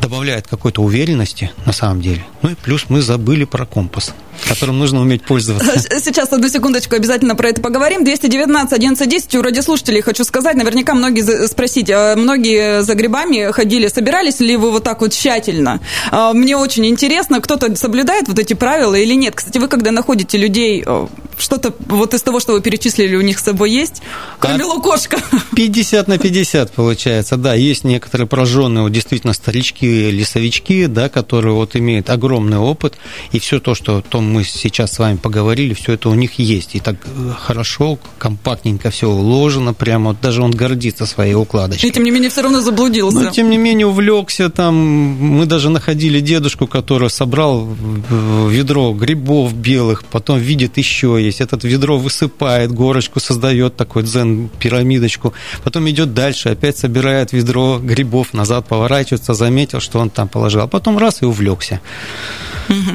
добавляет 0.01 0.48
какой-то 0.48 0.81
уверенности 0.81 1.51
на 1.65 1.74
самом 1.74 2.01
деле. 2.01 2.25
Ну 2.42 2.50
и 2.50 2.56
плюс 2.56 2.86
мы 2.89 3.01
забыли 3.01 3.45
про 3.45 3.65
компас 3.65 4.13
которым 4.48 4.79
нужно 4.79 5.01
уметь 5.01 5.24
пользоваться. 5.24 5.79
Сейчас, 6.00 6.31
одну 6.34 6.50
секундочку, 6.50 6.96
обязательно 6.96 7.36
про 7.36 7.50
это 7.50 7.62
поговорим. 7.62 8.03
219 8.03 8.74
1110 8.74 9.36
у 9.36 9.41
радиослушателей 9.41 10.01
хочу 10.01 10.24
сказать, 10.24 10.55
наверняка 10.55 10.93
многие 10.93 11.48
спросить, 11.48 11.89
а 11.89 12.15
многие 12.15 12.84
за 12.84 12.96
грибами 12.96 13.51
ходили, 13.51 13.88
собирались 13.88 14.39
ли 14.39 14.58
вы 14.58 14.72
вот 14.72 14.84
так 14.84 15.01
вот 15.01 15.12
тщательно? 15.13 15.79
А, 16.12 16.34
мне 16.34 16.58
очень 16.58 16.86
интересно, 16.86 17.41
кто-то 17.41 17.75
соблюдает 17.75 18.27
вот 18.27 18.39
эти 18.39 18.53
правила 18.53 18.96
или 18.96 19.13
нет. 19.13 19.36
Кстати, 19.36 19.58
вы 19.58 19.67
когда 19.67 19.91
находите 19.91 20.38
людей, 20.38 20.84
что-то 21.38 21.74
вот 21.88 22.13
из 22.13 22.22
того, 22.22 22.39
что 22.39 22.53
вы 22.53 22.62
перечислили, 22.62 23.15
у 23.15 23.22
них 23.22 23.39
с 23.39 23.43
собой 23.43 23.72
есть, 23.72 24.01
кроме 24.39 24.63
а 24.63 24.67
лукошка? 24.67 25.17
50 25.55 26.08
на 26.08 26.17
50 26.17 26.72
получается, 26.72 27.38
да. 27.38 27.53
Есть 27.53 27.84
некоторые 27.84 28.27
прожженные, 28.27 28.84
вот 28.84 28.91
действительно 28.91 29.34
старички, 29.34 29.86
лесовички, 29.91 30.86
да, 30.86 31.10
которые 31.10 31.53
вот 31.53 31.75
имеют 31.75 32.10
огромный 32.10 32.57
опыт, 32.57 32.95
и 33.31 33.39
все 33.39 33.60
то, 33.60 33.75
что 33.75 34.01
то 34.01 34.21
мы 34.21 34.43
сейчас 34.43 34.93
с 34.93 35.00
вами 35.00 35.17
поговорили, 35.17 35.74
все 35.74 35.93
это 35.93 36.10
у 36.10 36.13
них 36.13 36.39
есть. 36.39 36.75
И 36.75 36.79
так 36.79 36.95
э, 37.05 37.33
хорошо, 37.39 38.00
компактненько 38.17 38.89
все 38.89 39.10
уложено, 39.10 39.74
прямо 39.74 40.10
вот 40.10 40.21
даже 40.21 40.41
он 40.41 40.51
гордится 40.51 41.05
своей 41.05 41.33
укладочкой. 41.33 41.89
И 41.89 41.93
тем 41.93 42.03
не 42.03 42.12
менее 42.12 42.29
все 42.29 42.41
равно 42.41 42.62
заблудился. 42.62 43.19
Но 43.19 43.29
тем 43.31 43.50
не 43.50 43.57
менее 43.57 43.88
увлекся 43.88 44.50
там. 44.50 44.75
Мы 44.75 45.45
даже 45.45 45.69
находили 45.69 46.19
дедушку, 46.19 46.67
который 46.67 47.10
собрал 47.10 47.67
ведро 48.50 48.93
грибов 48.93 49.53
белых, 49.53 50.03
потом 50.05 50.39
видит 50.39 50.77
еще 50.77 51.17
есть. 51.21 51.41
Этот 51.41 51.63
ведро 51.63 51.98
высыпает, 51.98 52.71
горочку 52.71 53.19
создает, 53.19 53.75
такой 53.75 54.03
дзен-пирамидочку. 54.03 55.33
Потом 55.63 55.89
идет 55.89 56.13
дальше, 56.13 56.50
опять 56.50 56.77
собирает 56.77 57.33
ведро 57.33 57.79
грибов, 57.79 58.33
назад 58.33 58.67
поворачивается, 58.67 59.33
заметил, 59.33 59.80
что 59.81 60.00
он 60.00 60.09
там 60.09 60.27
положил. 60.27 60.61
А 60.61 60.67
потом 60.67 60.97
раз 60.97 61.21
и 61.21 61.25
увлекся. 61.25 61.79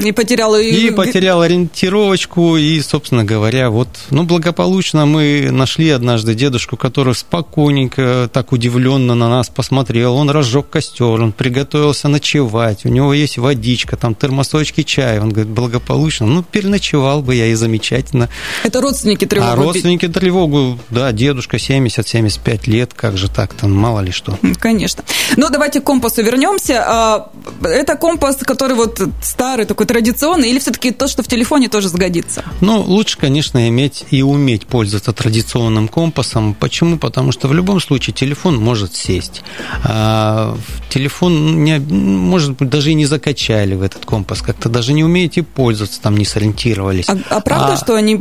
И 0.02 0.12
потерял... 0.12 0.56
И 0.56 0.90
потерял 0.90 1.40
ориентировочку, 1.40 2.56
и, 2.56 2.80
собственно 2.80 3.24
говоря, 3.24 3.70
вот, 3.70 3.88
ну, 4.10 4.24
благополучно 4.24 5.06
мы 5.06 5.48
нашли 5.50 5.90
однажды 5.90 6.34
дедушку, 6.34 6.76
который 6.76 7.14
спокойненько, 7.14 8.28
так 8.32 8.52
удивленно 8.52 9.14
на 9.14 9.28
нас 9.28 9.48
посмотрел, 9.48 10.14
он 10.16 10.30
разжег 10.30 10.68
костер, 10.68 11.20
он 11.20 11.32
приготовился 11.32 12.08
ночевать, 12.08 12.84
у 12.84 12.88
него 12.88 13.14
есть 13.14 13.38
водичка, 13.38 13.96
там 13.96 14.14
термосочки 14.14 14.82
чая, 14.82 15.20
он 15.20 15.30
говорит, 15.30 15.52
благополучно, 15.52 16.26
ну, 16.26 16.42
переночевал 16.42 17.22
бы 17.22 17.34
я 17.34 17.46
и 17.46 17.54
замечательно. 17.54 18.28
Это 18.64 18.80
родственники 18.80 19.24
тревогу? 19.24 19.52
А 19.52 19.56
родственники 19.56 20.08
тревогу, 20.08 20.78
да, 20.90 21.12
дедушка 21.12 21.56
70-75 21.56 22.70
лет, 22.70 22.92
как 22.94 23.16
же 23.16 23.30
так, 23.30 23.54
там 23.54 23.72
мало 23.72 24.00
ли 24.00 24.12
что. 24.12 24.38
Конечно. 24.58 25.04
Ну, 25.36 25.48
давайте 25.48 25.80
к 25.80 25.84
компасу 25.84 26.22
вернемся. 26.22 26.84
А, 26.86 27.30
это 27.62 27.96
компас, 27.96 28.36
который 28.36 28.76
вот 28.76 29.00
старый, 29.22 29.55
такой 29.64 29.86
традиционный, 29.86 30.50
или 30.50 30.58
все-таки 30.58 30.90
то, 30.90 31.08
что 31.08 31.22
в 31.22 31.28
телефоне 31.28 31.68
тоже 31.68 31.88
сгодится? 31.88 32.44
Ну, 32.60 32.82
лучше, 32.82 33.18
конечно, 33.18 33.68
иметь 33.68 34.04
и 34.10 34.22
уметь 34.22 34.66
пользоваться 34.66 35.12
традиционным 35.12 35.88
компасом. 35.88 36.54
Почему? 36.54 36.98
Потому 36.98 37.32
что 37.32 37.48
в 37.48 37.54
любом 37.54 37.80
случае 37.80 38.14
телефон 38.14 38.56
может 38.56 38.94
сесть. 38.94 39.42
А 39.84 40.56
телефон, 40.90 41.64
не, 41.64 41.78
может 41.78 42.56
быть, 42.56 42.68
даже 42.68 42.90
и 42.90 42.94
не 42.94 43.06
закачали 43.06 43.74
в 43.74 43.82
этот 43.82 44.04
компас, 44.04 44.42
как-то 44.42 44.68
даже 44.68 44.92
не 44.92 45.04
умеете 45.04 45.42
пользоваться, 45.42 46.00
там 46.00 46.16
не 46.16 46.24
сориентировались. 46.24 47.08
А, 47.08 47.16
а 47.30 47.40
правда, 47.40 47.74
а, 47.74 47.76
что 47.76 47.94
они 47.94 48.16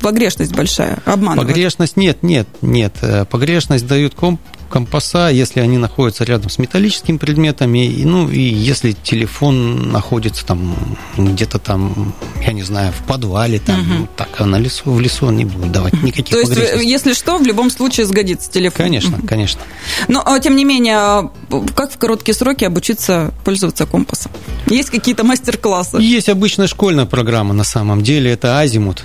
погрешность 0.00 0.54
большая, 0.54 0.98
обманывают? 1.04 1.48
Погрешность 1.48 1.96
нет, 1.96 2.22
нет, 2.22 2.48
нет. 2.60 2.94
Погрешность 3.30 3.86
дают 3.86 4.14
комп 4.14 4.40
компаса, 4.72 5.28
если 5.28 5.60
они 5.60 5.76
находятся 5.76 6.24
рядом 6.24 6.48
с 6.48 6.58
металлическими 6.58 7.18
предметами, 7.18 8.02
ну 8.04 8.30
и 8.30 8.40
если 8.40 8.92
телефон 8.92 9.92
находится 9.92 10.46
там 10.46 10.74
где-то 11.16 11.58
там, 11.58 12.14
я 12.44 12.52
не 12.52 12.62
знаю, 12.62 12.92
в 12.92 13.06
подвале, 13.06 13.60
там, 13.60 13.80
угу. 13.80 13.94
ну, 14.00 14.08
так, 14.16 14.28
а 14.38 14.46
на 14.46 14.56
лесу, 14.56 14.90
в 14.90 15.00
лесу 15.00 15.26
он 15.26 15.36
не 15.36 15.44
будет 15.44 15.70
давать 15.70 16.02
никаких 16.02 16.34
То 16.34 16.40
есть, 16.40 16.56
э, 16.56 16.80
если 16.82 17.12
что, 17.12 17.36
в 17.36 17.46
любом 17.46 17.70
случае 17.70 18.06
сгодится 18.06 18.50
телефон? 18.50 18.86
Конечно, 18.86 19.18
конечно. 19.28 19.60
Но, 20.08 20.22
а, 20.24 20.40
тем 20.40 20.56
не 20.56 20.64
менее, 20.64 20.96
а, 20.96 21.30
как 21.74 21.92
в 21.92 21.98
короткие 21.98 22.34
сроки 22.34 22.64
обучиться 22.64 23.34
пользоваться 23.44 23.84
компасом? 23.84 24.32
Есть 24.66 24.90
какие-то 24.90 25.22
мастер-классы? 25.22 25.98
Есть 25.98 26.30
обычная 26.30 26.66
школьная 26.66 27.04
программа 27.04 27.52
на 27.52 27.64
самом 27.64 28.02
деле, 28.02 28.30
это 28.32 28.58
азимут. 28.58 29.04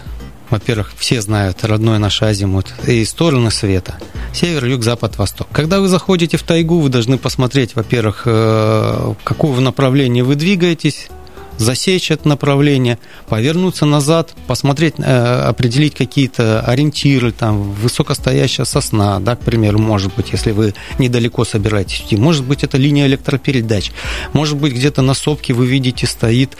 Во-первых, 0.50 0.92
все 0.98 1.22
знают 1.22 1.64
родной 1.64 2.00
наш 2.00 2.22
азимут 2.22 2.74
и 2.86 3.04
стороны 3.06 3.52
света. 3.52 3.98
Север, 4.34 4.66
юг, 4.66 4.84
запад, 4.84 5.18
восток. 5.18 5.48
Когда 5.52 5.80
вы 5.80 5.88
заходите 5.88 6.38
в 6.38 6.44
тайгу, 6.44 6.80
вы 6.80 6.90
должны 6.90 7.18
посмотреть, 7.18 7.76
во-первых, 7.76 8.24
э, 8.26 9.14
какого 9.24 9.60
направления 9.60 10.24
вы 10.24 10.36
двигаетесь, 10.36 11.10
засечь 11.58 12.12
это 12.12 12.28
направление, 12.28 13.00
повернуться 13.28 13.86
назад, 13.86 14.34
посмотреть, 14.48 14.96
э, 14.98 15.04
определить 15.04 15.96
какие-то 15.96 16.62
ориентиры, 16.62 17.32
там, 17.32 17.72
высокостоящая 17.74 18.66
сосна, 18.66 19.20
да, 19.20 19.36
к 19.36 19.40
примеру, 19.42 19.80
может 19.80 20.14
быть, 20.16 20.32
если 20.32 20.52
вы 20.52 20.74
недалеко 21.00 21.46
собираетесь 21.46 22.02
идти, 22.02 22.18
может 22.18 22.46
быть, 22.46 22.64
это 22.64 22.78
линия 22.78 23.08
электропередач, 23.08 23.92
может 24.34 24.58
быть, 24.58 24.74
где-то 24.74 25.02
на 25.02 25.14
сопке 25.14 25.54
вы 25.54 25.68
видите 25.68 26.08
стоит 26.08 26.58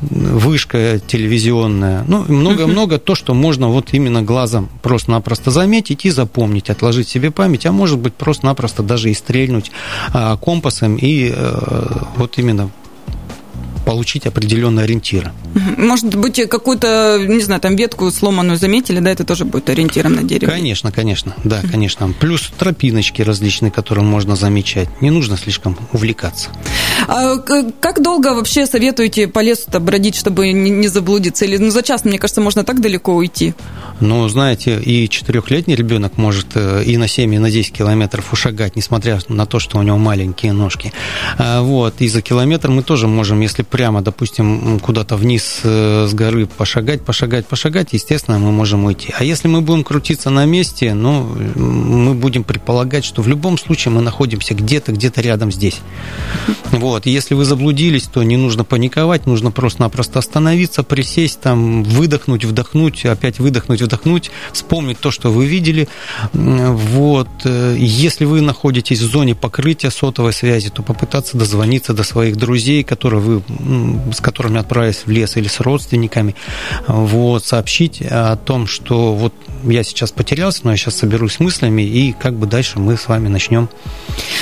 вышка 0.00 1.00
телевизионная, 1.06 2.04
ну, 2.06 2.24
много-много 2.28 2.98
то, 2.98 3.14
что 3.14 3.34
можно 3.34 3.68
вот 3.68 3.92
именно 3.92 4.22
глазом 4.22 4.68
просто-напросто 4.82 5.50
заметить 5.50 6.04
и 6.04 6.10
запомнить, 6.10 6.70
отложить 6.70 7.08
себе 7.08 7.30
память, 7.30 7.66
а 7.66 7.72
может 7.72 7.98
быть 7.98 8.14
просто-напросто 8.14 8.82
даже 8.82 9.10
и 9.10 9.14
стрельнуть 9.14 9.70
а, 10.12 10.36
компасом 10.36 10.96
и 10.96 11.32
э, 11.34 11.88
вот 12.16 12.38
именно 12.38 12.70
получить 13.84 14.26
определенные 14.26 14.84
ориентиры. 14.84 15.32
Может 15.76 16.14
быть, 16.16 16.48
какую-то, 16.48 17.18
не 17.26 17.42
знаю, 17.42 17.60
там 17.60 17.76
ветку 17.76 18.10
сломанную 18.10 18.58
заметили, 18.58 19.00
да, 19.00 19.10
это 19.10 19.24
тоже 19.24 19.44
будет 19.44 19.68
ориентиром 19.70 20.14
на 20.14 20.22
дереве? 20.22 20.50
Конечно, 20.50 20.90
конечно, 20.92 21.34
да, 21.44 21.62
конечно. 21.70 22.12
Плюс 22.20 22.50
тропиночки 22.58 23.22
различные, 23.22 23.70
которые 23.70 24.04
можно 24.04 24.36
замечать. 24.36 24.88
Не 25.00 25.10
нужно 25.10 25.36
слишком 25.36 25.76
увлекаться. 25.92 26.50
А 27.06 27.36
как 27.38 28.02
долго 28.02 28.34
вообще 28.34 28.66
советуете 28.66 29.28
по 29.28 29.40
лесу-то 29.40 29.80
бродить, 29.80 30.16
чтобы 30.16 30.52
не 30.52 30.88
заблудиться? 30.88 31.44
Или 31.44 31.58
ну, 31.58 31.70
за 31.70 31.82
час, 31.82 32.04
мне 32.04 32.18
кажется, 32.18 32.40
можно 32.40 32.64
так 32.64 32.80
далеко 32.80 33.14
уйти? 33.14 33.54
Ну, 34.00 34.28
знаете, 34.28 34.80
и 34.80 35.08
четырехлетний 35.08 35.74
ребенок 35.74 36.16
может 36.16 36.48
э, 36.54 36.82
и 36.84 36.96
на 36.96 37.06
7, 37.06 37.34
и 37.34 37.38
на 37.38 37.50
10 37.50 37.72
километров 37.72 38.32
ушагать, 38.32 38.74
несмотря 38.76 39.20
на 39.28 39.46
то, 39.46 39.60
что 39.60 39.78
у 39.78 39.82
него 39.82 39.98
маленькие 39.98 40.52
ножки. 40.52 40.92
А, 41.38 41.62
вот, 41.62 42.00
и 42.00 42.08
за 42.08 42.20
километр 42.20 42.70
мы 42.70 42.82
тоже 42.82 43.06
можем, 43.06 43.40
если 43.40 43.62
прямо, 43.62 44.02
допустим, 44.02 44.80
куда-то 44.80 45.16
вниз 45.16 45.60
э, 45.62 46.06
с 46.08 46.14
горы 46.14 46.46
пошагать, 46.46 47.02
пошагать, 47.02 47.46
пошагать, 47.46 47.88
естественно, 47.92 48.38
мы 48.38 48.50
можем 48.50 48.84
уйти. 48.84 49.14
А 49.16 49.22
если 49.22 49.46
мы 49.46 49.60
будем 49.60 49.84
крутиться 49.84 50.30
на 50.30 50.44
месте, 50.44 50.92
ну, 50.94 51.22
мы 51.54 52.14
будем 52.14 52.42
предполагать, 52.42 53.04
что 53.04 53.22
в 53.22 53.28
любом 53.28 53.58
случае 53.58 53.92
мы 53.94 54.00
находимся 54.00 54.54
где-то, 54.54 54.92
где-то 54.92 55.20
рядом 55.20 55.52
здесь. 55.52 55.80
Вот, 56.72 57.06
если 57.06 57.34
вы 57.34 57.44
заблудились, 57.44 58.04
то 58.04 58.22
не 58.22 58.36
нужно 58.36 58.64
паниковать, 58.64 59.26
нужно 59.26 59.52
просто-напросто 59.52 60.18
остановиться, 60.18 60.82
присесть, 60.82 61.40
там, 61.40 61.84
выдохнуть, 61.84 62.44
вдохнуть, 62.44 63.04
опять 63.06 63.38
выдохнуть, 63.38 63.83
вдохнуть, 63.84 64.30
вспомнить 64.52 64.98
то, 64.98 65.10
что 65.10 65.30
вы 65.30 65.46
видели. 65.46 65.88
Вот, 66.32 67.28
э, 67.44 67.76
если 67.78 68.24
вы 68.24 68.40
находитесь 68.40 69.00
в 69.00 69.10
зоне 69.10 69.34
покрытия 69.34 69.90
сотовой 69.90 70.32
связи, 70.32 70.70
то 70.70 70.82
попытаться 70.82 71.36
дозвониться 71.36 71.92
до 71.94 72.02
своих 72.02 72.36
друзей, 72.36 72.84
которые 72.84 73.20
вы 73.20 73.42
с 74.12 74.20
которыми 74.20 74.58
отправились 74.58 75.02
в 75.06 75.10
лес 75.10 75.36
или 75.36 75.48
с 75.48 75.60
родственниками, 75.60 76.34
вот, 76.86 77.44
сообщить 77.44 78.02
о 78.02 78.36
том, 78.36 78.66
что 78.66 79.14
вот 79.14 79.34
я 79.64 79.82
сейчас 79.82 80.12
потерялся, 80.12 80.60
но 80.64 80.72
я 80.72 80.76
сейчас 80.76 80.96
соберусь 80.96 81.34
с 81.34 81.40
мыслями, 81.40 81.82
и 81.82 82.12
как 82.12 82.34
бы 82.34 82.46
дальше 82.46 82.78
мы 82.78 82.96
с 82.96 83.08
вами 83.08 83.28
начнем. 83.28 83.68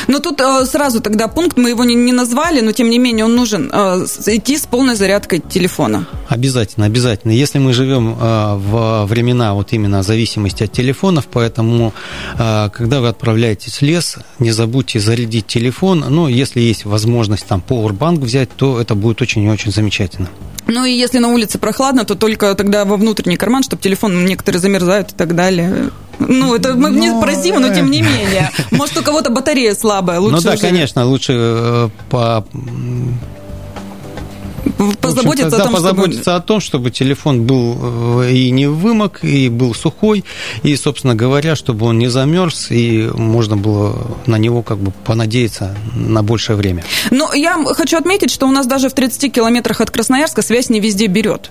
Но 0.08 0.18
тут 0.18 0.40
э, 0.40 0.64
сразу 0.66 1.00
тогда 1.00 1.28
пункт, 1.28 1.56
мы 1.56 1.70
его 1.70 1.84
не, 1.84 1.94
не 1.94 2.12
назвали, 2.12 2.60
но 2.60 2.72
тем 2.72 2.90
не 2.90 2.98
менее 2.98 3.24
он 3.24 3.36
нужен, 3.36 3.70
э, 3.72 4.06
идти 4.26 4.56
с 4.56 4.66
полной 4.66 4.94
зарядкой 4.94 5.40
телефона. 5.40 6.06
Обязательно, 6.28 6.86
обязательно. 6.86 7.32
Если 7.32 7.58
мы 7.58 7.72
живем 7.72 8.14
в 8.14 9.06
времена 9.06 9.31
вот 9.54 9.72
именно 9.72 10.02
зависимости 10.02 10.64
от 10.64 10.72
телефонов, 10.72 11.26
поэтому 11.30 11.92
когда 12.36 13.00
вы 13.00 13.08
отправляетесь 13.08 13.78
в 13.78 13.82
лес, 13.82 14.16
не 14.38 14.50
забудьте 14.50 15.00
зарядить 15.00 15.46
телефон, 15.46 16.04
ну, 16.08 16.28
если 16.28 16.60
есть 16.60 16.84
возможность 16.84 17.46
там 17.46 17.62
powerbank 17.66 18.20
взять, 18.20 18.50
то 18.56 18.80
это 18.80 18.94
будет 18.94 19.22
очень 19.22 19.42
и 19.44 19.48
очень 19.48 19.72
замечательно. 19.72 20.28
Ну 20.66 20.84
и 20.84 20.92
если 20.92 21.18
на 21.18 21.28
улице 21.28 21.58
прохладно, 21.58 22.04
то 22.04 22.14
только 22.14 22.54
тогда 22.54 22.84
во 22.84 22.96
внутренний 22.96 23.36
карман, 23.36 23.62
чтобы 23.62 23.82
телефон 23.82 24.24
некоторые 24.24 24.60
замерзают 24.60 25.12
и 25.12 25.14
так 25.14 25.34
далее. 25.34 25.90
Ну, 26.18 26.54
это 26.54 26.74
мы 26.74 26.90
не 26.90 27.10
спросим, 27.10 27.60
но 27.60 27.74
тем 27.74 27.90
не 27.90 28.00
менее. 28.00 28.50
Может, 28.70 28.96
у 28.98 29.02
кого-то 29.02 29.30
батарея 29.30 29.74
слабая. 29.74 30.20
Лучше 30.20 30.36
ну 30.36 30.42
да, 30.42 30.52
уже... 30.52 30.60
конечно, 30.60 31.04
лучше 31.04 31.32
э, 31.36 31.88
по 32.10 32.46
позаботиться, 35.00 35.50
да, 35.50 35.56
о, 35.56 35.64
том, 35.64 35.74
позаботиться 35.74 36.22
чтобы... 36.22 36.36
о 36.36 36.40
том, 36.40 36.60
чтобы 36.60 36.90
телефон 36.90 37.46
был 37.46 38.22
э, 38.22 38.32
и 38.32 38.50
не 38.50 38.66
вымок, 38.68 39.24
и 39.24 39.48
был 39.48 39.74
сухой, 39.74 40.24
и, 40.62 40.76
собственно 40.76 41.14
говоря, 41.14 41.56
чтобы 41.56 41.86
он 41.86 41.98
не 41.98 42.08
замерз, 42.08 42.70
и 42.70 43.10
можно 43.14 43.56
было 43.56 44.16
на 44.26 44.36
него 44.36 44.62
как 44.62 44.78
бы 44.78 44.92
понадеяться 45.04 45.76
на 45.94 46.22
большее 46.22 46.56
время. 46.56 46.84
Но 47.10 47.32
я 47.34 47.62
хочу 47.74 47.96
отметить, 47.96 48.30
что 48.30 48.46
у 48.46 48.50
нас 48.50 48.66
даже 48.66 48.88
в 48.88 48.94
30 48.94 49.32
километрах 49.32 49.80
от 49.80 49.90
Красноярска 49.90 50.42
связь 50.42 50.70
не 50.70 50.80
везде 50.80 51.06
берет 51.06 51.50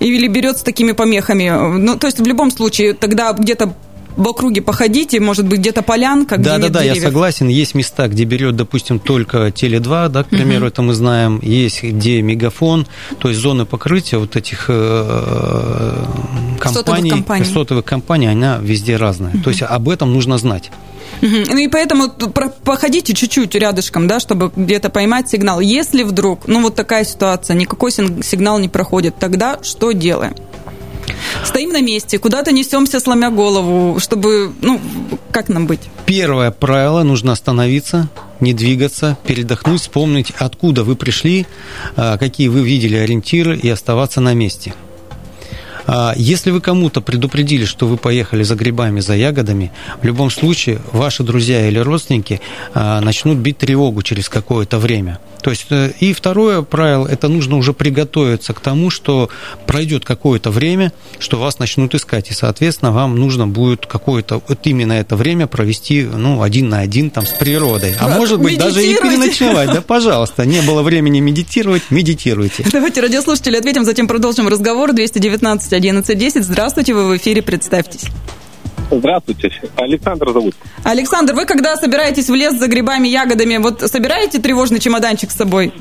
или 0.00 0.26
берет 0.28 0.58
с 0.58 0.62
такими 0.62 0.92
помехами. 0.92 1.78
Ну, 1.78 1.96
то 1.96 2.06
есть 2.06 2.20
в 2.20 2.26
любом 2.26 2.50
случае 2.50 2.94
тогда 2.94 3.32
где-то 3.32 3.74
в 4.16 4.28
округе 4.28 4.62
походите, 4.62 5.20
может 5.20 5.46
быть, 5.46 5.60
где-то 5.60 5.82
полянка, 5.82 6.36
где 6.36 6.44
да, 6.44 6.58
да, 6.58 6.68
да, 6.68 6.82
я 6.82 6.94
согласен. 6.94 7.48
Есть 7.48 7.74
места, 7.74 8.08
где 8.08 8.24
берет, 8.24 8.56
допустим, 8.56 8.98
только 8.98 9.48
Теле2, 9.48 10.08
да, 10.08 10.24
к 10.24 10.28
примеру, 10.28 10.66
uh 10.66 10.68
это 10.68 10.82
мы 10.82 10.94
знаем. 10.94 11.40
Есть 11.42 11.82
где 11.82 12.22
мегафон, 12.22 12.86
то 13.18 13.28
есть 13.28 13.40
зоны 13.40 13.66
покрытия 13.66 14.18
вот 14.18 14.36
этих 14.36 14.66
э, 14.68 16.04
компаний, 16.58 16.74
сотовых 16.74 17.10
компаний. 17.10 17.44
сотовых 17.44 17.84
компаний, 17.84 18.26
она 18.26 18.58
везде 18.62 18.96
разная. 18.96 19.32
uh 19.32 19.42
То 19.42 19.50
есть 19.50 19.62
об 19.62 19.88
этом 19.88 20.12
нужно 20.12 20.38
знать. 20.38 20.70
Ну 21.20 21.58
и 21.58 21.68
поэтому 21.68 22.10
походите 22.64 23.14
чуть-чуть 23.14 23.54
рядышком, 23.54 24.06
да, 24.06 24.20
чтобы 24.20 24.50
где-то 24.54 24.90
поймать 24.90 25.30
сигнал. 25.30 25.60
Если 25.60 26.02
вдруг, 26.02 26.46
ну 26.46 26.60
вот 26.60 26.74
такая 26.74 27.04
ситуация, 27.04 27.54
никакой 27.54 27.92
сигнал 27.92 28.58
не 28.58 28.68
проходит, 28.68 29.16
тогда 29.18 29.58
что 29.62 29.92
делаем? 29.92 30.34
Стоим 31.44 31.70
на 31.70 31.80
месте, 31.80 32.18
куда-то 32.18 32.52
несемся, 32.52 33.00
сломя 33.00 33.30
голову, 33.30 33.98
чтобы, 34.00 34.52
ну, 34.60 34.80
как 35.30 35.48
нам 35.48 35.66
быть? 35.66 35.80
Первое 36.06 36.50
правило, 36.50 37.02
нужно 37.02 37.32
остановиться, 37.32 38.08
не 38.40 38.54
двигаться, 38.54 39.16
передохнуть, 39.26 39.80
вспомнить, 39.80 40.32
откуда 40.38 40.84
вы 40.84 40.96
пришли, 40.96 41.46
а, 41.96 42.18
какие 42.18 42.48
вы 42.48 42.62
видели 42.62 42.96
ориентиры 42.96 43.56
и 43.56 43.68
оставаться 43.68 44.20
на 44.20 44.34
месте. 44.34 44.74
А, 45.86 46.14
если 46.16 46.50
вы 46.50 46.60
кому-то 46.60 47.00
предупредили, 47.00 47.64
что 47.64 47.86
вы 47.86 47.96
поехали 47.96 48.42
за 48.42 48.54
грибами, 48.54 49.00
за 49.00 49.14
ягодами, 49.14 49.72
в 50.00 50.04
любом 50.04 50.30
случае 50.30 50.80
ваши 50.92 51.22
друзья 51.22 51.68
или 51.68 51.78
родственники 51.78 52.40
а, 52.74 53.00
начнут 53.00 53.38
бить 53.38 53.58
тревогу 53.58 54.02
через 54.02 54.28
какое-то 54.28 54.78
время. 54.78 55.18
То 55.44 55.50
есть, 55.50 55.66
э, 55.68 55.92
и 56.00 56.14
второе 56.14 56.62
правило, 56.62 57.06
это 57.06 57.28
нужно 57.28 57.58
уже 57.58 57.74
приготовиться 57.74 58.54
к 58.54 58.60
тому, 58.60 58.88
что 58.88 59.28
пройдет 59.66 60.02
какое-то 60.02 60.50
время, 60.50 60.90
что 61.18 61.38
вас 61.38 61.58
начнут 61.58 61.94
искать, 61.94 62.30
и, 62.30 62.32
соответственно, 62.32 62.92
вам 62.92 63.16
нужно 63.16 63.46
будет 63.46 63.84
какое-то, 63.84 64.40
вот 64.48 64.58
именно 64.64 64.94
это 64.94 65.16
время 65.16 65.46
провести, 65.46 66.02
ну, 66.04 66.40
один 66.40 66.70
на 66.70 66.78
один 66.78 67.10
там 67.10 67.26
с 67.26 67.30
природой. 67.32 67.94
А 68.00 68.08
может 68.08 68.40
быть, 68.40 68.58
даже 68.58 68.82
и 68.82 68.94
переночевать. 68.94 69.70
Да, 69.70 69.82
пожалуйста, 69.82 70.46
не 70.46 70.62
было 70.62 70.80
времени 70.80 71.20
медитировать, 71.20 71.82
медитируйте. 71.90 72.64
Давайте 72.72 73.02
радиослушатели 73.02 73.56
ответим, 73.56 73.84
затем 73.84 74.08
продолжим 74.08 74.48
разговор. 74.48 74.94
219 74.94 75.73
11 75.74 76.18
10. 76.18 76.44
Здравствуйте, 76.44 76.94
вы 76.94 77.08
в 77.08 77.16
эфире, 77.16 77.42
представьтесь. 77.42 78.06
Здравствуйте, 78.90 79.50
Александр 79.76 80.30
зовут. 80.30 80.54
Александр, 80.84 81.34
вы 81.34 81.46
когда 81.46 81.76
собираетесь 81.76 82.28
в 82.28 82.34
лес 82.34 82.54
за 82.54 82.68
грибами, 82.68 83.08
ягодами, 83.08 83.56
вот 83.56 83.80
собираете 83.80 84.40
тревожный 84.40 84.78
чемоданчик 84.78 85.30
с 85.30 85.36
собой? 85.36 85.72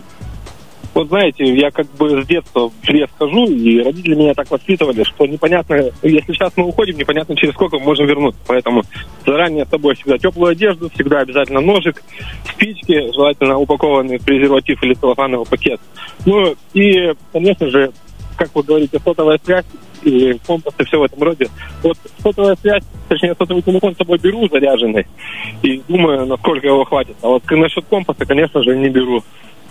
Вот 0.94 1.08
знаете, 1.08 1.44
я 1.56 1.72
как 1.72 1.88
бы 1.96 2.22
с 2.22 2.28
детства 2.28 2.70
в 2.70 2.90
лес 2.90 3.10
хожу, 3.18 3.46
и 3.48 3.82
родители 3.82 4.14
меня 4.14 4.36
так 4.36 4.50
воспитывали, 4.52 5.04
что 5.04 5.26
непонятно, 5.26 5.90
если 6.04 6.34
сейчас 6.34 6.54
мы 6.56 6.68
уходим, 6.68 6.98
непонятно 6.98 7.36
через 7.36 7.56
сколько 7.56 7.80
мы 7.80 7.86
можем 7.86 8.06
вернуться. 8.06 8.40
Поэтому 8.46 8.84
заранее 9.26 9.66
с 9.66 9.70
собой 9.70 9.96
всегда 9.96 10.20
теплую 10.20 10.52
одежду, 10.52 10.92
всегда 10.92 11.22
обязательно 11.22 11.62
ножик, 11.62 12.04
спички, 12.48 13.12
желательно 13.12 13.58
упакованный 13.58 14.20
презерватив 14.20 14.84
или 14.84 14.94
целлофановый 14.94 15.48
пакет. 15.48 15.82
Ну 16.28 16.56
и, 16.74 17.14
конечно 17.32 17.70
же, 17.72 17.92
как 18.36 18.50
вы 18.56 18.64
говорите, 18.64 19.00
сотовая 19.00 19.40
связь 19.44 19.66
и 20.04 20.38
компас 20.46 20.74
и 20.80 20.84
все 20.84 21.00
в 21.00 21.04
этом 21.04 21.22
роде. 21.22 21.50
Вот 21.82 21.98
сотовая 22.22 22.56
связь, 22.56 22.84
точнее, 23.08 23.36
сотовый 23.36 23.64
телефон 23.64 23.94
с 23.94 23.98
собой 23.98 24.18
беру 24.20 24.48
заряженный 24.50 25.08
и 25.62 25.82
думаю, 25.88 26.26
насколько 26.26 26.68
его 26.68 26.84
хватит. 26.84 27.16
А 27.22 27.28
вот 27.28 27.44
насчет 27.52 27.86
компаса, 27.86 28.26
конечно 28.26 28.62
же, 28.64 28.76
не 28.78 28.90
беру. 28.90 29.24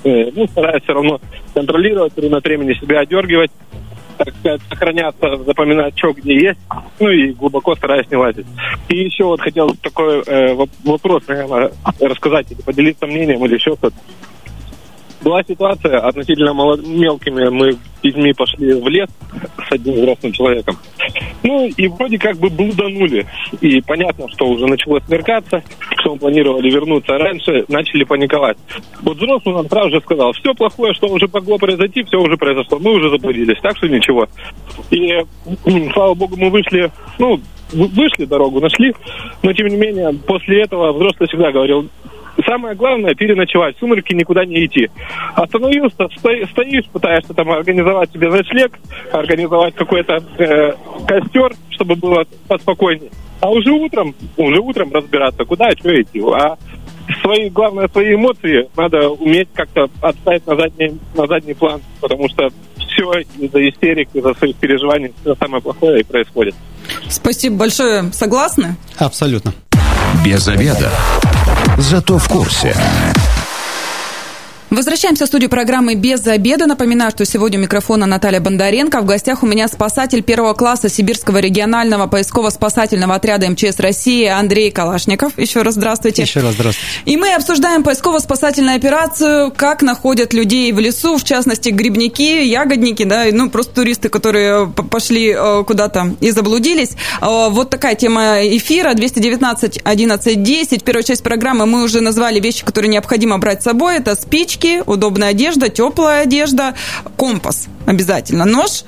Э, 0.05 0.31
ну, 0.35 0.47
стараюсь 0.49 0.83
все 0.83 0.95
равно 0.95 1.21
контролировать, 1.55 2.17
время 2.17 2.39
от 2.39 2.45
времени 2.45 2.75
себя 2.75 3.01
одергивать, 3.01 3.51
так 4.19 4.35
сказать, 4.35 4.61
сохраняться, 4.69 5.37
запоминать, 5.45 5.97
что 5.97 6.13
где 6.13 6.35
есть, 6.35 6.61
ну 6.99 7.09
и 7.09 7.33
глубоко 7.33 7.75
стараюсь 7.77 8.11
не 8.11 8.17
лазить. 8.17 8.47
И 8.89 8.97
еще 8.97 9.25
вот 9.25 9.41
хотел 9.41 9.75
такой 9.81 10.23
э, 10.27 10.55
вопрос, 10.85 11.23
наверное, 11.29 11.73
рассказать 12.01 12.51
или 12.51 12.63
поделиться 12.63 13.07
мнением 13.07 13.45
или 13.45 13.55
еще 13.55 13.73
что-то. 13.77 13.97
Была 15.23 15.43
ситуация 15.45 15.99
относительно 15.99 16.53
мелкими. 16.53 17.49
Мы 17.49 17.73
с 17.73 17.79
детьми 18.03 18.33
пошли 18.33 18.75
в 18.75 18.89
лес 18.89 19.09
с 19.69 19.73
одним 19.73 19.95
взрослым 19.95 20.33
человеком. 20.33 20.77
Ну, 21.43 21.67
и 21.67 21.89
вроде 21.89 22.19
как 22.19 22.37
бы 22.37 22.49
блуданули. 22.49 23.27
И 23.61 23.81
понятно, 23.83 24.29
что 24.29 24.47
уже 24.47 24.67
начало 24.67 25.01
смеркаться, 25.01 25.63
что 25.99 26.13
мы 26.13 26.19
планировали 26.19 26.71
вернуться 26.71 27.19
раньше, 27.19 27.65
начали 27.69 28.05
паниковать. 28.05 28.57
Вот 29.03 29.17
взрослый 29.17 29.55
нам 29.55 29.69
сразу 29.69 29.91
же 29.91 30.01
сказал, 30.01 30.33
все 30.33 30.55
плохое, 30.55 30.93
что 30.95 31.09
уже 31.09 31.29
могло 31.33 31.59
произойти, 31.59 32.03
все 32.05 32.19
уже 32.19 32.37
произошло. 32.37 32.79
Мы 32.81 32.93
уже 32.93 33.11
заблудились, 33.11 33.61
так 33.61 33.77
что 33.77 33.89
ничего. 33.89 34.27
И, 34.91 35.09
слава 35.93 36.15
богу, 36.15 36.37
мы 36.37 36.51
вышли, 36.51 36.91
ну, 37.19 37.41
вышли 37.73 38.25
дорогу, 38.25 38.61
нашли, 38.61 38.95
но 39.43 39.53
тем 39.53 39.67
не 39.69 39.77
менее, 39.77 40.13
после 40.27 40.63
этого 40.63 40.93
взрослый 40.93 41.29
всегда 41.29 41.51
говорил, 41.51 41.89
самое 42.45 42.75
главное 42.75 43.15
переночевать, 43.15 43.77
в 43.77 43.81
сумерки 43.81 44.15
никуда 44.15 44.45
не 44.45 44.67
идти. 44.67 44.89
Остановился, 45.35 46.09
сто, 46.17 46.31
стоишь, 46.51 46.87
пытаешься 46.93 47.35
там 47.35 47.51
организовать 47.51 48.13
себе 48.13 48.29
ночлег, 48.29 48.79
организовать 49.13 49.75
какой-то 49.75 50.19
э, 50.39 50.73
костер, 51.07 51.53
чтобы 51.71 51.97
было 51.97 52.25
поспокойнее. 52.49 53.11
А 53.41 53.51
уже 53.51 53.71
утром, 53.73 54.15
уже 54.37 54.61
утром 54.61 54.93
разбираться, 54.93 55.45
куда 55.45 55.69
и 55.71 55.77
что 55.77 56.01
идти. 56.01 56.21
А 56.21 56.57
свои, 57.23 57.51
главное, 57.51 57.89
свои 57.89 58.15
эмоции 58.15 58.69
надо 58.77 59.11
уметь 59.11 59.49
как-то 59.53 59.89
отставить 60.01 60.47
на 60.47 60.57
задний, 60.57 60.99
на 61.15 61.27
задний 61.27 61.55
план, 61.55 61.81
потому 62.01 62.29
что 62.29 62.49
все 62.77 63.11
из-за 63.39 63.69
истерик, 63.69 64.09
из-за 64.13 64.35
своих 64.35 64.57
переживаний, 64.57 65.13
все 65.23 65.35
самое 65.35 65.63
плохое 65.63 66.01
и 66.01 66.05
происходит. 66.05 66.55
Спасибо 67.09 67.57
большое. 67.57 68.13
Согласны? 68.13 68.77
Абсолютно. 68.99 69.53
Без 70.25 70.47
обеда. 70.47 70.91
Зато 71.79 72.17
в 72.17 72.29
курсе. 72.29 72.77
Возвращаемся 74.73 75.27
в 75.27 75.29
студию 75.29 75.51
программы 75.51 75.97
«Без 75.97 76.27
обеда». 76.27 76.65
Напоминаю, 76.65 77.11
что 77.11 77.27
сегодня 77.27 77.59
у 77.59 77.63
микрофона 77.63 78.07
Наталья 78.07 78.41
Бондаренко. 78.41 79.03
В 79.03 79.05
гостях 79.05 79.43
у 79.43 79.47
меня 79.47 79.69
спасатель 79.69 80.23
первого 80.23 80.55
класса 80.55 80.89
Сибирского 80.89 81.41
регионального 81.41 82.07
поисково-спасательного 82.07 83.15
отряда 83.15 83.51
МЧС 83.51 83.79
России 83.81 84.25
Андрей 84.25 84.71
Калашников. 84.71 85.37
Еще 85.37 85.61
раз 85.61 85.75
здравствуйте. 85.75 86.23
Еще 86.23 86.41
раз 86.41 86.55
здравствуйте. 86.55 86.89
И 87.05 87.19
мы 87.19 87.35
обсуждаем 87.35 87.83
поисково-спасательную 87.83 88.77
операцию, 88.77 89.53
как 89.55 89.83
находят 89.83 90.33
людей 90.33 90.73
в 90.73 90.81
лесу, 90.81 91.19
в 91.19 91.25
частности, 91.25 91.69
грибники, 91.69 92.43
ягодники, 92.43 93.05
да, 93.05 93.27
ну, 93.31 93.51
просто 93.51 93.75
туристы, 93.75 94.09
которые 94.09 94.69
пошли 94.69 95.35
э, 95.37 95.65
куда-то 95.67 96.17
и 96.21 96.31
заблудились. 96.31 96.93
Э, 97.21 97.51
вот 97.51 97.69
такая 97.69 97.95
тема 97.95 98.39
эфира. 98.41 98.95
219 98.95 99.81
11 99.85 100.43
10. 100.43 100.83
Первая 100.83 101.03
часть 101.03 101.23
программы 101.23 101.67
мы 101.67 101.83
уже 101.83 102.01
назвали 102.01 102.41
вещи, 102.41 102.65
которые 102.65 102.89
необходимо 102.89 103.37
брать 103.37 103.61
с 103.61 103.65
собой. 103.65 103.99
Это 103.99 104.15
спички, 104.15 104.62
носки, 104.63 104.83
удобная 104.87 105.29
одежда, 105.29 105.69
теплая 105.69 106.23
одежда, 106.23 106.75
компас 107.17 107.67
обязательно, 107.87 108.45
нож. 108.45 108.85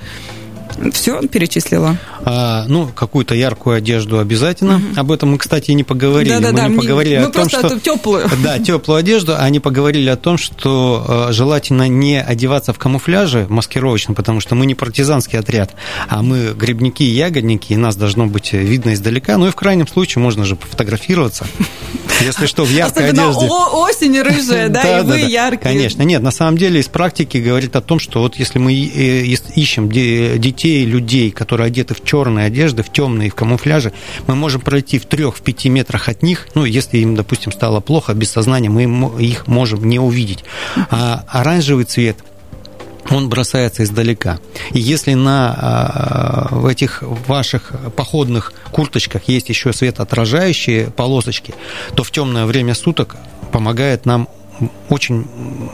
Все 0.92 1.20
перечислила. 1.28 1.96
А, 2.24 2.64
ну, 2.66 2.88
какую-то 2.88 3.36
яркую 3.36 3.76
одежду 3.76 4.18
обязательно. 4.18 4.76
Угу. 4.76 4.84
Об 4.96 5.12
этом 5.12 5.30
мы, 5.30 5.38
кстати, 5.38 5.70
не 5.70 5.84
поговорили. 5.84 6.30
Да, 6.30 6.40
да, 6.40 6.50
мы 6.50 6.56
да, 6.56 6.66
не 6.66 6.76
поговорили 6.78 7.18
мы 7.18 7.26
о 7.26 7.30
том, 7.30 7.48
что... 7.48 7.78
теплую. 7.78 8.28
Да, 8.42 8.58
теплую 8.58 8.98
одежду, 8.98 9.34
а 9.38 9.48
не 9.50 9.60
поговорили 9.60 10.08
о 10.08 10.16
том, 10.16 10.36
что 10.36 11.28
э, 11.28 11.32
желательно 11.32 11.86
не 11.86 12.20
одеваться 12.20 12.72
в 12.72 12.78
камуфляже 12.78 13.46
маскировочно, 13.48 14.14
потому 14.14 14.40
что 14.40 14.56
мы 14.56 14.66
не 14.66 14.74
партизанский 14.74 15.38
отряд, 15.38 15.74
а 16.08 16.22
мы 16.22 16.54
грибники 16.54 17.04
и 17.04 17.14
ягодники, 17.14 17.72
и 17.72 17.76
нас 17.76 17.94
должно 17.94 18.26
быть 18.26 18.52
видно 18.52 18.94
издалека. 18.94 19.38
Ну 19.38 19.46
и 19.46 19.50
в 19.50 19.54
крайнем 19.54 19.86
случае 19.86 20.22
можно 20.22 20.44
же 20.44 20.56
пофотографироваться. 20.56 21.46
Если 22.20 22.46
что, 22.46 22.64
в 22.64 22.70
яркой 22.72 23.08
Особенно 23.10 23.30
одежде. 23.30 23.48
осень 23.48 24.20
рыжая, 24.20 24.68
да, 24.68 25.00
и 25.00 25.02
вы 25.02 25.20
яркие. 25.20 25.74
Конечно. 25.74 26.02
Нет, 26.02 26.22
на 26.22 26.30
самом 26.30 26.56
деле 26.56 26.80
из 26.80 26.88
практики 26.88 27.38
говорит 27.38 27.76
о 27.76 27.80
том, 27.80 27.98
что 27.98 28.20
вот 28.20 28.36
если 28.36 28.58
мы 28.58 28.72
э, 28.72 29.22
ищем 29.54 29.90
детей, 29.90 30.84
людей, 30.84 31.30
которые 31.30 31.66
одеты 31.66 31.94
в 31.94 32.04
черные 32.04 32.46
одежды, 32.46 32.82
в 32.82 32.92
темные, 32.92 33.30
в 33.30 33.34
камуфляже, 33.34 33.92
мы 34.26 34.34
можем 34.34 34.60
пройти 34.60 34.98
в 34.98 35.06
трех, 35.06 35.36
в 35.36 35.42
пяти 35.42 35.68
метрах 35.68 36.08
от 36.08 36.22
них, 36.22 36.48
ну, 36.54 36.64
если 36.64 36.98
им, 36.98 37.14
допустим, 37.14 37.52
стало 37.52 37.80
плохо, 37.80 38.14
без 38.14 38.30
сознания, 38.30 38.68
мы 38.68 38.84
их 39.22 39.46
можем 39.46 39.88
не 39.88 39.98
увидеть. 39.98 40.44
А 40.90 41.24
оранжевый 41.28 41.84
цвет– 41.84 42.18
он 43.10 43.28
бросается 43.28 43.82
издалека. 43.82 44.38
И 44.72 44.80
если 44.80 45.14
на 45.14 45.54
а, 45.56 46.48
в 46.50 46.66
этих 46.66 47.02
ваших 47.02 47.72
походных 47.96 48.52
курточках 48.72 49.24
есть 49.28 49.48
еще 49.48 49.72
светоотражающие 49.72 50.90
полосочки, 50.90 51.54
то 51.94 52.02
в 52.02 52.10
темное 52.10 52.46
время 52.46 52.74
суток 52.74 53.16
помогает 53.52 54.06
нам 54.06 54.28
очень 54.88 55.26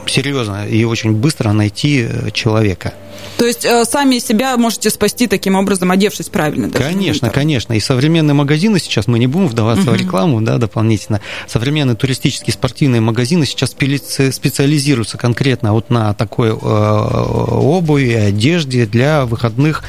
серьезно 0.06 0.66
и 0.66 0.84
очень 0.84 1.12
быстро 1.12 1.52
найти 1.52 2.06
э, 2.08 2.30
человека. 2.32 2.94
То 3.36 3.46
есть 3.46 3.64
э, 3.64 3.84
сами 3.84 4.18
себя 4.18 4.56
можете 4.56 4.90
спасти 4.90 5.26
таким 5.26 5.56
образом, 5.56 5.90
одевшись 5.90 6.28
правильно. 6.28 6.68
Даже, 6.68 6.84
конечно, 6.84 7.30
конечно. 7.30 7.72
И 7.74 7.80
современные 7.80 8.34
магазины 8.34 8.78
сейчас, 8.78 9.06
мы 9.06 9.18
не 9.18 9.26
будем 9.26 9.48
вдаваться 9.48 9.90
угу. 9.90 9.92
в 9.92 9.96
рекламу 9.96 10.40
да, 10.40 10.58
дополнительно, 10.58 11.20
современные 11.46 11.96
туристические 11.96 12.54
спортивные 12.54 13.00
магазины 13.00 13.46
сейчас 13.46 13.70
специализируются 13.70 15.18
конкретно 15.18 15.72
вот 15.72 15.90
на 15.90 16.14
такой 16.14 16.50
э, 16.50 16.52
обуви, 16.52 18.12
одежде 18.12 18.86
для 18.86 19.26
выходных 19.26 19.84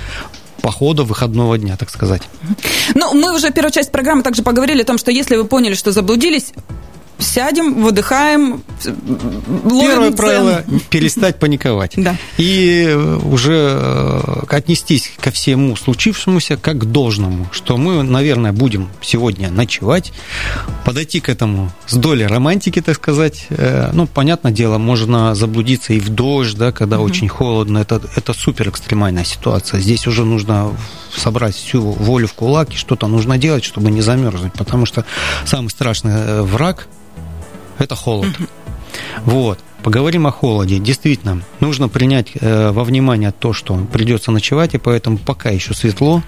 похода 0.62 1.04
выходного 1.04 1.58
дня, 1.58 1.75
так 1.75 1.89
сказать. 1.89 2.21
Ну, 2.93 3.13
мы 3.13 3.36
уже 3.36 3.51
первую 3.51 3.71
часть 3.71 3.91
программы 3.91 4.23
также 4.23 4.43
поговорили 4.43 4.82
о 4.82 4.86
том, 4.86 4.97
что 4.97 5.12
если 5.12 5.36
вы 5.36 5.45
поняли, 5.45 5.73
что 5.73 5.91
заблудились, 5.91 6.54
сядем, 7.21 7.81
выдыхаем, 7.81 8.63
ловим 8.86 9.79
Первое 9.81 10.12
цену. 10.12 10.17
правило– 10.17 10.63
перестать 10.89 11.39
паниковать. 11.39 11.93
Да. 11.97 12.15
И 12.38 12.97
уже 13.23 13.77
э, 13.79 14.43
отнестись 14.49 15.12
ко 15.19 15.31
всему 15.31 15.75
случившемуся 15.75 16.57
как 16.57 16.79
к 16.79 16.86
должному, 16.86 17.47
что 17.51 17.77
мы, 17.77 18.03
наверное, 18.03 18.51
будем 18.51 18.89
сегодня 19.01 19.49
ночевать, 19.49 20.13
подойти 20.86 21.19
к 21.19 21.29
этому 21.29 21.71
с 21.88 21.95
долей 21.95 22.25
романтики, 22.25 22.81
так 22.81 22.95
сказать. 22.95 23.45
Э, 23.49 23.91
ну, 23.93 24.07
понятное 24.07 24.51
дело, 24.51 24.77
можно 24.77 25.36
заблудиться 25.36 25.93
и 25.93 25.99
в 25.99 26.10
дождь, 26.10 26.57
да, 26.57 26.71
когда 26.71 26.97
угу. 26.97 27.05
очень 27.05 27.27
холодно. 27.27 27.79
Это, 27.79 28.01
это 28.15 28.34
супер 28.34 28.69
экстремальная 28.69 29.25
ситуация. 29.25 29.79
Здесь 29.79 30.07
уже 30.07 30.25
нужно 30.25 30.71
собрать 31.15 31.55
всю 31.55 31.81
волю 31.81 32.27
в 32.27 32.34
кулак 32.34 32.73
и 32.73 32.75
что-то 32.75 33.07
нужно 33.07 33.38
делать, 33.38 33.63
чтобы 33.63 33.91
не 33.91 34.01
замерзнуть, 34.01 34.53
потому 34.53 34.86
что 34.86 35.05
самый 35.45 35.69
страшный 35.69 36.13
э, 36.13 36.41
враг– 36.41 36.88
это 37.81 37.95
холод. 37.95 38.29
Вот. 39.25 39.59
Поговорим 39.83 40.27
о 40.27 40.31
холоде. 40.31 40.77
Действительно, 40.77 41.41
нужно 41.59 41.89
принять 41.89 42.33
э, 42.39 42.71
во 42.71 42.83
внимание 42.83 43.31
то, 43.31 43.51
что 43.51 43.75
придется 43.91 44.31
ночевать, 44.31 44.75
и 44.75 44.77
поэтому 44.77 45.17
пока 45.17 45.49
еще 45.49 45.73
светло, 45.73 46.21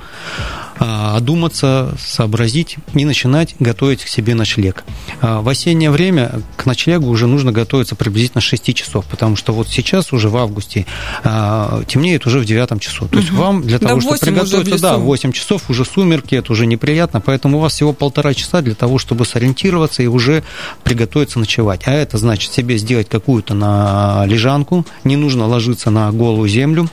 одуматься, 0.84 1.96
сообразить 2.00 2.78
и 2.94 3.06
начинать 3.06 3.56
готовить 3.60 4.04
к 4.04 4.08
себе 4.08 4.36
ночлег. 4.36 4.84
А, 5.22 5.42
в 5.42 5.50
осеннее 5.50 5.92
время 5.92 6.42
к 6.58 6.66
ночлегу 6.66 7.10
уже 7.10 7.28
нужно 7.28 7.52
готовиться 7.52 7.96
приблизительно 7.96 8.42
6 8.42 8.74
часов, 8.76 9.06
потому 9.06 9.36
что 9.36 9.54
вот 9.54 9.68
сейчас 9.68 10.14
уже 10.14 10.30
в 10.30 10.38
августе 10.38 10.86
а, 11.24 11.84
темнеет 11.88 12.26
уже 12.26 12.40
в 12.40 12.46
9 12.46 12.82
часу. 12.82 13.08
То 13.08 13.18
есть 13.18 13.32
угу. 13.32 13.42
вам 13.42 13.62
для 13.64 13.80
того, 13.80 14.02
чтобы 14.02 14.18
приготовиться, 14.18 14.80
да, 14.80 14.98
8 14.98 15.32
часов 15.32 15.70
уже 15.70 15.86
сумерки, 15.86 16.36
это 16.36 16.52
уже 16.52 16.66
неприятно, 16.66 17.22
поэтому 17.22 17.58
у 17.58 17.62
вас 17.62 17.74
всего 17.74 17.94
полтора 17.94 18.34
часа 18.34 18.62
для 18.62 18.76
того, 18.76 18.98
чтобы 18.98 19.26
сориентироваться 19.26 20.04
и 20.04 20.08
уже 20.08 20.44
приготовиться 20.84 21.40
ночевать. 21.40 21.82
А 21.86 21.92
это 21.92 22.18
значит 22.18 22.52
себе 22.52 22.78
сделать 22.78 23.10
какую-то 23.10 23.54
на 23.54 24.26
лежанку, 24.26 24.86
не 25.04 25.16
нужно 25.16 25.48
ложиться 25.48 25.90
на 25.90 26.12
голую 26.12 26.50
землю, 26.50 26.90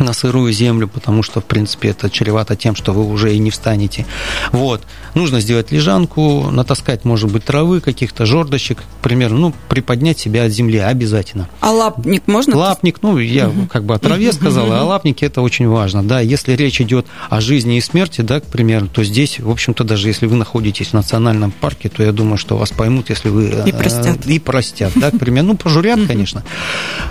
на 0.00 0.12
сырую 0.12 0.52
землю, 0.52 0.88
потому 0.88 1.22
что, 1.22 1.40
в 1.40 1.44
принципе, 1.44 1.88
это 1.90 2.10
чревато 2.10 2.56
тем, 2.56 2.74
что 2.74 2.92
вы 2.92 3.04
уже 3.04 3.34
и 3.34 3.38
не 3.38 3.50
встанете. 3.50 4.06
Вот. 4.52 4.82
Нужно 5.14 5.40
сделать 5.40 5.72
лежанку, 5.72 6.50
натаскать, 6.50 7.04
может 7.04 7.30
быть, 7.30 7.44
травы, 7.44 7.80
каких-то 7.80 8.26
жердочек, 8.26 8.78
к 8.78 9.02
примеру, 9.02 9.36
ну, 9.36 9.54
приподнять 9.68 10.18
себя 10.18 10.44
от 10.44 10.52
земли 10.52 10.78
обязательно. 10.78 11.48
А 11.60 11.70
лапник 11.70 12.26
можно? 12.26 12.56
Лапник, 12.56 12.98
ну, 13.02 13.18
я 13.18 13.48
угу. 13.48 13.66
как 13.66 13.84
бы 13.84 13.94
о 13.94 13.98
траве 13.98 14.32
сказал, 14.32 14.72
а 14.72 14.84
лапники 14.84 15.24
это 15.24 15.40
очень 15.42 15.68
важно, 15.68 16.02
да. 16.02 16.20
Если 16.20 16.52
речь 16.52 16.80
идет 16.80 17.06
о 17.28 17.40
жизни 17.40 17.76
и 17.76 17.80
смерти, 17.80 18.20
да, 18.20 18.40
к 18.40 18.46
примеру, 18.46 18.88
то 18.88 19.04
здесь, 19.04 19.38
в 19.38 19.50
общем-то, 19.50 19.84
даже 19.84 20.08
если 20.08 20.26
вы 20.26 20.36
находитесь 20.36 20.88
в 20.88 20.92
национальном 20.94 21.50
парке, 21.50 21.88
то 21.88 22.02
я 22.02 22.12
думаю, 22.12 22.38
что 22.38 22.56
вас 22.56 22.70
поймут, 22.70 23.10
если 23.10 23.28
вы... 23.28 23.62
И 23.66 23.72
простят. 23.72 24.26
И 24.26 24.38
простят, 24.38 24.92
да, 24.96 25.10
к 25.10 25.18
примеру. 25.18 25.46
Ну, 25.48 25.56
пожурят, 25.56 26.00
конечно. 26.06 26.42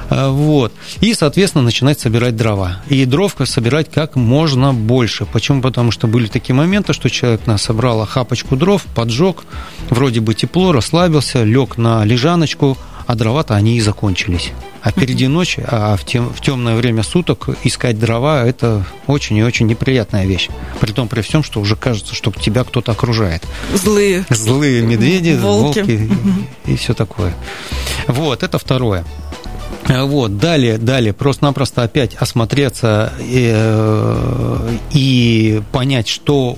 А, 0.10 0.30
вот. 0.30 0.74
И, 1.02 1.14
соответственно, 1.14 1.64
начинать 1.64 2.00
собирать 2.00 2.36
дрова 2.36 2.75
и 2.88 3.06
дровка 3.06 3.46
собирать 3.46 3.92
как 3.92 4.16
можно 4.16 4.74
больше. 4.74 5.26
Почему? 5.26 5.62
Потому 5.62 5.92
что 5.92 6.08
были 6.08 6.28
такие 6.28 6.56
моменты, 6.56 6.94
что 6.94 7.10
человек 7.10 7.48
насобрал 7.48 8.02
охапочку 8.02 8.56
дров, 8.56 8.84
поджег, 8.96 9.44
вроде 9.90 10.20
бы 10.20 10.34
тепло, 10.34 10.72
расслабился, 10.72 11.44
лег 11.44 11.78
на 11.78 12.06
лежаночку, 12.06 12.78
а 13.08 13.16
дрова-то 13.16 13.56
они 13.56 13.78
и 13.78 13.82
закончились. 13.82 14.52
А 14.82 14.92
впереди 14.92 15.28
ночь, 15.28 15.58
а 15.64 15.96
в, 15.98 16.06
тем, 16.06 16.32
в 16.32 16.42
темное 16.42 16.76
время 16.76 17.02
суток 17.02 17.50
искать 17.64 18.00
дрова– 18.00 18.46
это 18.46 18.84
очень 19.08 19.38
и 19.38 19.44
очень 19.44 19.66
неприятная 19.66 20.26
вещь. 20.26 20.50
При 20.80 20.92
том, 20.92 21.08
при 21.08 21.22
всем, 21.22 21.44
что 21.44 21.60
уже 21.60 21.76
кажется, 21.76 22.14
что 22.14 22.32
тебя 22.32 22.64
кто-то 22.64 22.92
окружает. 22.92 23.44
Злые. 23.74 24.26
Злые 24.30 24.84
медведи, 24.84 25.38
волки, 25.42 25.80
волки 25.80 26.10
и, 26.66 26.74
и 26.74 26.76
все 26.76 26.94
такое. 26.94 27.34
Вот, 28.08 28.44
это 28.44 28.60
второе. 28.60 29.06
Э, 29.88 30.04
вот, 30.04 30.38
далее, 30.38 30.78
далее, 30.78 31.14
просто-напросто 31.14 31.84
опять 31.84 32.16
осмотреться 32.16 33.14
и, 33.20 33.52
э, 33.54 34.78
и 34.92 35.62
понять, 35.72 36.08
что 36.08 36.58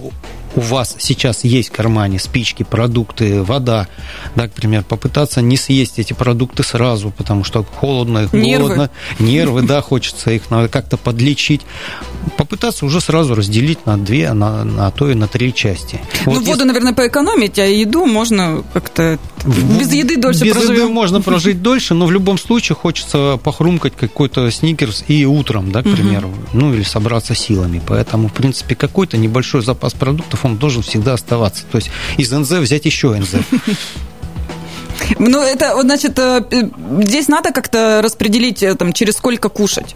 у 0.58 0.62
вас 0.62 0.96
сейчас 0.98 1.44
есть 1.44 1.70
в 1.70 1.72
кармане 1.72 2.18
спички, 2.18 2.64
продукты, 2.64 3.44
вода, 3.44 3.88
да, 4.36 4.48
к 4.48 4.54
примеру, 4.54 4.84
попытаться 4.90 5.42
не 5.42 5.56
съесть 5.56 6.00
эти 6.00 6.14
продукты 6.14 6.64
сразу, 6.64 7.12
потому 7.12 7.44
что 7.44 7.64
холодно, 7.64 8.28
нервы. 8.32 8.64
холодно, 8.64 8.90
нервы, 9.20 9.62
да, 9.62 9.82
хочется 9.82 10.32
их 10.32 10.50
надо 10.50 10.68
как-то 10.68 10.98
подлечить. 10.98 11.62
Попытаться 12.38 12.86
уже 12.88 13.02
сразу 13.02 13.36
разделить 13.36 13.86
на 13.86 13.98
две, 13.98 14.34
на, 14.34 14.64
на 14.64 14.90
то 14.90 15.12
и 15.12 15.14
на 15.14 15.28
три 15.28 15.54
части. 15.54 16.02
Ну, 16.26 16.34
вот 16.34 16.40
воду, 16.40 16.50
если... 16.50 16.64
наверное, 16.64 16.94
поэкономить, 16.94 17.60
а 17.60 17.66
еду 17.66 18.06
можно 18.06 18.64
как-то 18.74 19.20
без 19.46 19.94
еды 19.94 20.18
дольше 20.18 20.44
Без 20.44 20.54
проживем. 20.54 20.76
еды 20.84 20.88
можно 20.90 21.22
прожить 21.22 21.62
дольше, 21.62 21.94
но 21.94 22.06
в 22.06 22.12
любом 22.12 22.38
случае 22.38 22.76
хочется 22.76 23.40
похрумкать 23.44 23.94
какой-то 23.96 24.50
сникерс 24.52 25.04
и 25.08 25.26
утром, 25.26 25.72
да, 25.72 25.82
к 25.82 25.86
примеру, 25.90 26.34
ну 26.54 26.74
или 26.74 26.84
собраться 26.84 27.36
силами. 27.36 27.82
Поэтому, 27.86 28.30
в 28.30 28.34
принципе, 28.34 28.76
какой-то 28.76 29.18
небольшой 29.18 29.62
запас 29.64 29.94
продуктов 29.94 30.44
он 30.46 30.58
должен 30.58 30.82
всегда 30.82 31.14
оставаться. 31.14 31.64
То 31.72 31.78
есть 31.78 31.92
из 32.18 32.32
НЗ 32.32 32.52
взять 32.52 32.86
еще 32.86 33.16
НЗ. 33.16 33.36
Ну, 35.20 35.42
это, 35.42 35.80
значит, 35.82 36.18
э, 36.20 36.44
здесь 37.02 37.28
надо 37.28 37.52
как-то 37.52 38.02
распределить, 38.04 38.64
э, 38.64 38.74
там, 38.76 38.94
через 38.94 39.16
сколько 39.16 39.48
кушать. 39.48 39.96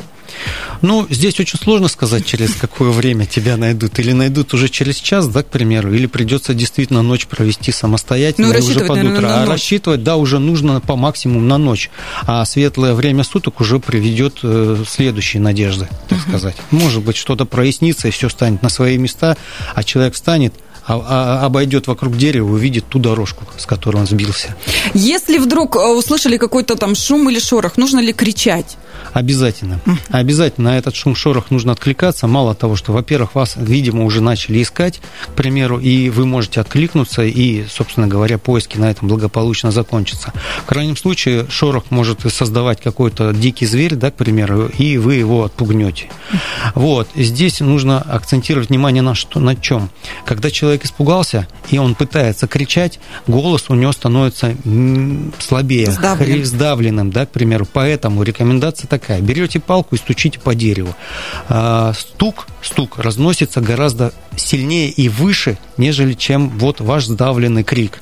Ну, 0.81 1.05
здесь 1.09 1.39
очень 1.39 1.59
сложно 1.59 1.87
сказать, 1.87 2.25
через 2.25 2.55
какое 2.55 2.91
время 2.91 3.25
тебя 3.25 3.57
найдут. 3.57 3.99
Или 3.99 4.13
найдут 4.13 4.53
уже 4.53 4.67
через 4.67 4.97
час, 4.97 5.27
да, 5.27 5.43
к 5.43 5.47
примеру, 5.47 5.93
или 5.93 6.07
придется 6.07 6.53
действительно 6.53 7.01
ночь 7.01 7.27
провести 7.27 7.71
самостоятельно 7.71 8.47
ну, 8.47 8.53
и 8.53 8.61
уже 8.61 8.79
под 8.81 9.03
утро. 9.03 9.43
а 9.43 9.45
рассчитывать, 9.45 10.03
да, 10.03 10.15
уже 10.17 10.39
нужно 10.39 10.79
по 10.81 10.95
максимуму 10.95 11.41
на 11.41 11.57
ночь. 11.57 11.89
А 12.23 12.43
светлое 12.45 12.93
время 12.93 13.23
суток 13.23 13.61
уже 13.61 13.79
приведет 13.79 14.39
э, 14.43 14.83
следующие 14.87 15.41
надежды, 15.41 15.87
так 16.09 16.19
uh 16.19 16.29
сказать. 16.29 16.55
Может 16.71 17.03
быть, 17.03 17.17
что-то 17.17 17.45
прояснится, 17.45 18.07
и 18.07 18.11
все 18.11 18.29
станет 18.29 18.61
на 18.63 18.69
свои 18.69 18.97
места, 18.97 19.37
а 19.75 19.83
человек 19.83 20.15
встанет, 20.15 20.53
обойдет 20.95 21.87
вокруг 21.87 22.17
дерева, 22.17 22.51
увидит 22.51 22.85
ту 22.87 22.99
дорожку, 22.99 23.45
с 23.57 23.65
которой 23.65 23.97
он 23.97 24.07
сбился. 24.07 24.55
Если 24.93 25.37
вдруг 25.37 25.75
э, 25.75 25.79
услышали 25.79 26.37
какой-то 26.37 26.75
там 26.75 26.95
шум 26.95 27.29
или 27.29 27.39
шорох, 27.39 27.77
нужно 27.77 27.99
ли 27.99 28.13
кричать? 28.13 28.77
Обязательно. 29.13 29.79
Обязательно 30.09 30.71
на 30.71 30.77
этот 30.77 30.95
шум-шорох 30.95 31.51
нужно 31.51 31.73
откликаться. 31.73 32.27
Мало 32.27 32.55
того, 32.55 32.75
что, 32.75 32.93
во-первых, 32.93 33.35
вас, 33.35 33.55
видимо, 33.57 34.05
уже 34.05 34.21
начали 34.21 34.61
искать, 34.61 35.01
к 35.27 35.33
примеру, 35.33 35.79
и 35.79 36.09
вы 36.09 36.25
можете 36.25 36.61
откликнуться, 36.61 37.23
и, 37.23 37.65
собственно 37.67 38.07
говоря, 38.07 38.37
поиски 38.37 38.77
на 38.77 38.89
этом 38.89 39.07
благополучно 39.07 39.71
закончатся. 39.71 40.31
В 40.63 40.65
крайнем 40.65 40.95
случае, 40.95 41.47
шорох 41.49 41.85
может 41.89 42.21
создавать 42.31 42.81
какой-то 42.81 43.33
дикий 43.33 43.65
зверь, 43.65 43.95
да, 43.95 44.11
к 44.11 44.15
примеру, 44.15 44.67
и 44.67 44.97
вы 44.97 45.15
его 45.15 45.43
отпугнете. 45.43 46.09
Вот. 46.75 47.09
Здесь 47.15 47.59
нужно 47.59 48.01
акцентировать 48.01 48.69
внимание 48.69 49.01
на, 49.01 49.15
что, 49.15 49.39
на 49.39 49.55
чем. 49.55 49.89
Когда 50.25 50.51
человек 50.51 50.80
испугался, 50.85 51.47
и 51.69 51.77
он 51.77 51.95
пытается 51.95 52.47
кричать, 52.47 52.99
голос 53.27 53.65
у 53.69 53.75
него 53.75 53.91
становится 53.91 54.55
слабее, 55.39 55.91
Сдавлен. 55.91 56.45
сдавленным, 56.45 57.11
да, 57.11 57.25
к 57.25 57.29
примеру. 57.29 57.67
Поэтому 57.71 58.23
рекомендация 58.23 58.87
такая. 58.87 59.21
Берете 59.21 59.59
палку 59.59 59.95
и 59.95 59.97
стучите 59.97 60.39
по 60.39 60.55
дереву. 60.55 60.95
А, 61.49 61.93
стук, 61.93 62.47
стук 62.61 62.99
разносится 62.99 63.61
гораздо 63.61 64.13
сильнее 64.35 64.89
и 64.89 65.09
выше, 65.09 65.57
нежели 65.77 66.13
чем 66.13 66.49
вот 66.57 66.81
ваш 66.81 67.05
сдавленный 67.05 67.63
крик. 67.63 67.99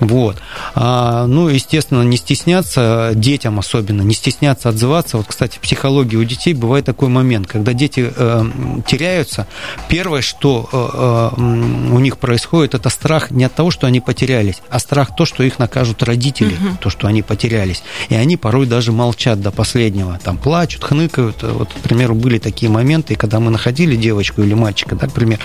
Вот. 0.00 0.36
А, 0.74 1.26
ну, 1.26 1.48
естественно, 1.48 2.02
не 2.02 2.16
стесняться, 2.16 3.12
детям 3.14 3.58
особенно, 3.58 4.02
не 4.02 4.14
стесняться 4.14 4.68
отзываться. 4.68 5.18
Вот, 5.18 5.26
кстати, 5.26 5.58
в 5.58 5.60
психологии 5.60 6.16
у 6.16 6.24
детей 6.24 6.54
бывает 6.54 6.84
такой 6.86 7.08
момент, 7.08 7.46
когда 7.46 7.72
дети 7.72 8.10
э, 8.14 8.44
теряются, 8.86 9.46
первое, 9.88 10.22
что 10.22 10.68
э, 10.72 11.36
э, 11.38 11.92
у 11.92 11.98
них 11.98 12.18
происходит, 12.18 12.74
это 12.74 12.88
страх 12.88 13.30
не 13.30 13.44
от 13.44 13.54
того, 13.54 13.70
что 13.70 13.86
они 13.86 14.00
потерялись, 14.00 14.62
а 14.70 14.78
страх 14.78 15.14
то, 15.14 15.24
что 15.24 15.42
их 15.42 15.58
накажут 15.58 16.02
родители, 16.02 16.54
угу. 16.54 16.76
то, 16.80 16.90
что 16.90 17.06
они 17.06 17.22
потерялись. 17.22 17.82
И 18.08 18.14
они 18.14 18.36
порой 18.36 18.66
даже 18.66 18.92
молчат 18.92 19.40
до 19.40 19.50
последнего, 19.50 20.18
там 20.22 20.38
плачут, 20.38 20.84
хныкают. 20.84 21.42
Вот, 21.42 21.72
к 21.72 21.76
примеру, 21.80 22.14
были 22.14 22.38
такие 22.38 22.70
моменты, 22.70 23.16
когда 23.16 23.40
мы 23.40 23.50
находили 23.50 23.96
девочку 23.96 24.42
или 24.42 24.54
мальчика, 24.54 24.96
да, 24.96 25.08
к 25.08 25.12
примеру, 25.12 25.42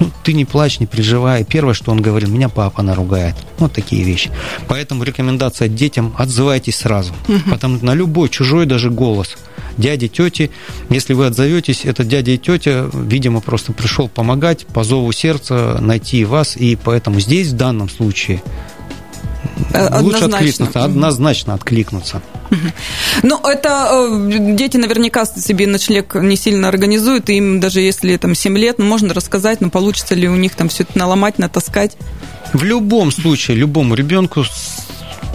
ну, 0.00 0.10
ты 0.24 0.32
не 0.32 0.44
плачь, 0.44 0.80
не 0.80 0.86
переживай. 0.86 1.44
Первое, 1.44 1.74
что 1.74 1.92
он 1.92 2.00
говорил, 2.00 2.30
меня 2.30 2.48
папа 2.48 2.82
наругает. 2.82 3.34
Вот 3.58 3.72
такие 3.72 4.04
вещи. 4.04 4.30
Поэтому 4.68 5.04
рекомендация 5.04 5.68
детям– 5.68 6.14
отзывайтесь 6.18 6.76
сразу. 6.76 7.12
Угу. 7.28 7.50
Потому 7.50 7.76
что 7.76 7.86
на 7.86 7.94
любой 7.94 8.28
чужой 8.28 8.66
даже 8.66 8.90
голос 8.90 9.36
дяди, 9.76 10.08
тети, 10.08 10.50
если 10.90 11.14
вы 11.14 11.26
отзоветесь, 11.26 11.84
этот 11.84 12.08
дядя 12.08 12.32
и 12.32 12.38
тетя, 12.38 12.88
видимо, 12.92 13.40
просто 13.40 13.72
пришел 13.72 14.08
помогать 14.08 14.66
по 14.66 14.84
зову 14.84 15.10
сердца 15.12 15.78
найти 15.80 16.24
вас, 16.24 16.56
и 16.56 16.76
поэтому 16.76 17.20
здесь 17.20 17.48
в 17.48 17.56
данном 17.56 17.88
случае 17.88 18.42
Однозначно. 19.72 20.02
лучше 20.02 20.24
откликнуться, 20.24 20.84
однозначно 20.84 21.54
откликнуться. 21.54 22.22
Ну, 23.22 23.40
это 23.42 23.88
э, 23.90 24.54
дети 24.54 24.76
наверняка 24.76 25.24
себе 25.24 25.66
ночлег 25.66 26.14
не 26.14 26.36
сильно 26.36 26.68
организуют, 26.68 27.30
и 27.30 27.38
им 27.38 27.60
даже 27.60 27.80
если 27.80 28.16
там 28.16 28.34
7 28.34 28.56
лет, 28.56 28.78
ну, 28.78 28.84
можно 28.84 29.14
рассказать, 29.14 29.60
но 29.60 29.70
получится 29.70 30.14
ли 30.14 30.28
у 30.28 30.36
них 30.36 30.54
там 30.54 30.68
все 30.68 30.84
это 30.84 30.98
наломать, 30.98 31.38
натаскать. 31.38 31.96
В 32.52 32.62
любом 32.62 33.10
случае, 33.10 33.56
любому 33.56 33.94
ребенку 33.94 34.44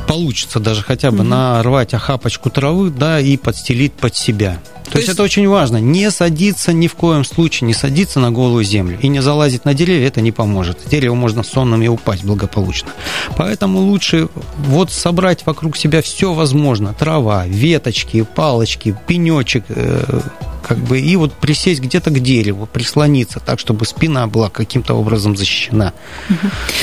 получится 0.07 0.59
даже 0.59 0.81
хотя 0.83 1.11
бы 1.11 1.19
угу. 1.19 1.27
нарвать 1.27 1.93
охапочку 1.93 2.49
травы, 2.49 2.89
да, 2.89 3.19
и 3.19 3.37
подстелить 3.37 3.93
под 3.93 4.15
себя. 4.15 4.59
То, 4.91 4.95
То 4.95 4.97
есть, 4.97 5.07
есть 5.07 5.19
это 5.19 5.23
очень 5.23 5.47
важно. 5.47 5.77
Не 5.77 6.11
садиться 6.11 6.73
ни 6.73 6.87
в 6.87 6.95
коем 6.95 7.23
случае, 7.23 7.67
не 7.67 7.73
садиться 7.73 8.19
на 8.19 8.29
голую 8.29 8.65
землю 8.65 8.99
и 9.01 9.07
не 9.07 9.21
залазить 9.21 9.63
на 9.63 9.73
деревья, 9.73 10.07
это 10.07 10.19
не 10.19 10.33
поможет. 10.33 10.79
Дерево 10.89 11.15
можно 11.15 11.43
сонным 11.43 11.81
и 11.81 11.87
упасть 11.87 12.25
благополучно. 12.25 12.89
Поэтому 13.37 13.79
лучше 13.79 14.27
вот 14.57 14.91
собрать 14.91 15.45
вокруг 15.45 15.77
себя 15.77 16.01
все 16.01 16.33
возможно. 16.33 16.93
Трава, 16.93 17.45
веточки, 17.47 18.23
палочки, 18.35 18.93
пенечек, 19.07 19.63
э, 19.69 20.19
как 20.67 20.77
бы, 20.77 20.99
и 20.99 21.15
вот 21.15 21.33
присесть 21.33 21.81
где-то 21.81 22.11
к 22.11 22.19
дереву, 22.19 22.65
прислониться 22.65 23.39
так, 23.39 23.59
чтобы 23.59 23.85
спина 23.85 24.27
была 24.27 24.49
каким-то 24.49 24.93
образом 24.93 25.35
защищена. 25.35 25.93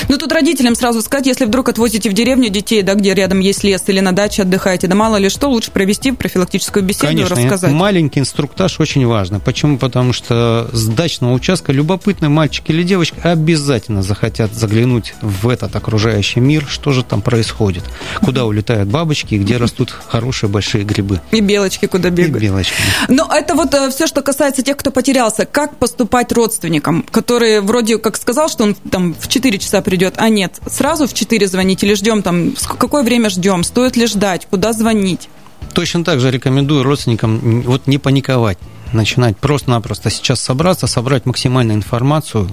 Ну, 0.08 0.18
тут 0.18 0.32
родителям 0.32 0.74
сразу 0.74 1.00
сказать, 1.02 1.26
если 1.26 1.44
вдруг 1.44 1.68
отвозите 1.68 2.10
в 2.10 2.12
деревню 2.12 2.50
детей, 2.50 2.82
да, 2.82 2.94
где 2.94 3.07
рядом 3.14 3.40
есть 3.40 3.64
лес, 3.64 3.82
или 3.86 4.00
на 4.00 4.12
даче 4.12 4.42
отдыхаете, 4.42 4.86
да 4.86 4.94
мало 4.94 5.16
ли 5.16 5.28
что, 5.28 5.48
лучше 5.48 5.70
провести 5.70 6.12
профилактическую 6.12 6.84
беседу 6.84 7.06
Конечно, 7.06 7.36
рассказать. 7.36 7.72
маленький 7.72 8.20
инструктаж 8.20 8.80
очень 8.80 9.06
важно. 9.06 9.40
Почему? 9.40 9.78
Потому 9.78 10.12
что 10.12 10.68
с 10.72 10.86
дачного 10.86 11.32
участка 11.32 11.72
любопытный 11.72 12.28
мальчик 12.28 12.64
или 12.68 12.82
девочка 12.82 13.32
обязательно 13.32 14.02
захотят 14.02 14.52
заглянуть 14.54 15.14
в 15.20 15.48
этот 15.48 15.74
окружающий 15.76 16.40
мир, 16.40 16.66
что 16.68 16.92
же 16.92 17.04
там 17.04 17.22
происходит, 17.22 17.84
куда 18.20 18.44
улетают 18.44 18.88
бабочки, 18.88 19.34
где 19.36 19.56
растут 19.56 19.94
хорошие 20.08 20.50
большие 20.50 20.84
грибы. 20.84 21.20
И 21.30 21.40
белочки 21.40 21.86
куда 21.86 22.10
бегают. 22.10 22.36
И 22.36 22.40
белочки. 22.46 22.74
Но 23.08 23.28
это 23.32 23.54
вот 23.54 23.74
э, 23.74 23.90
все, 23.90 24.06
что 24.06 24.22
касается 24.22 24.62
тех, 24.62 24.76
кто 24.76 24.90
потерялся. 24.90 25.46
Как 25.46 25.76
поступать 25.76 26.32
родственникам, 26.32 27.02
которые 27.10 27.60
вроде 27.60 27.98
как 27.98 28.16
сказал, 28.16 28.48
что 28.48 28.64
он 28.64 28.74
там 28.74 29.14
в 29.14 29.28
4 29.28 29.58
часа 29.58 29.82
придет, 29.82 30.14
а 30.16 30.28
нет, 30.28 30.60
сразу 30.70 31.06
в 31.06 31.14
4 31.14 31.46
звонить 31.46 31.82
или 31.82 31.94
ждем 31.94 32.22
там, 32.22 32.56
какое 32.98 33.10
время 33.10 33.30
ждем, 33.30 33.62
стоит 33.62 33.96
ли 33.96 34.08
ждать, 34.08 34.48
куда 34.50 34.72
звонить? 34.72 35.28
Точно 35.72 36.02
так 36.02 36.18
же 36.18 36.32
рекомендую 36.32 36.82
родственникам 36.82 37.62
вот 37.62 37.86
не 37.86 37.96
паниковать, 37.96 38.58
начинать 38.92 39.36
просто-напросто 39.36 40.10
сейчас 40.10 40.40
собраться, 40.40 40.88
собрать 40.88 41.24
максимальную 41.24 41.76
информацию, 41.76 42.48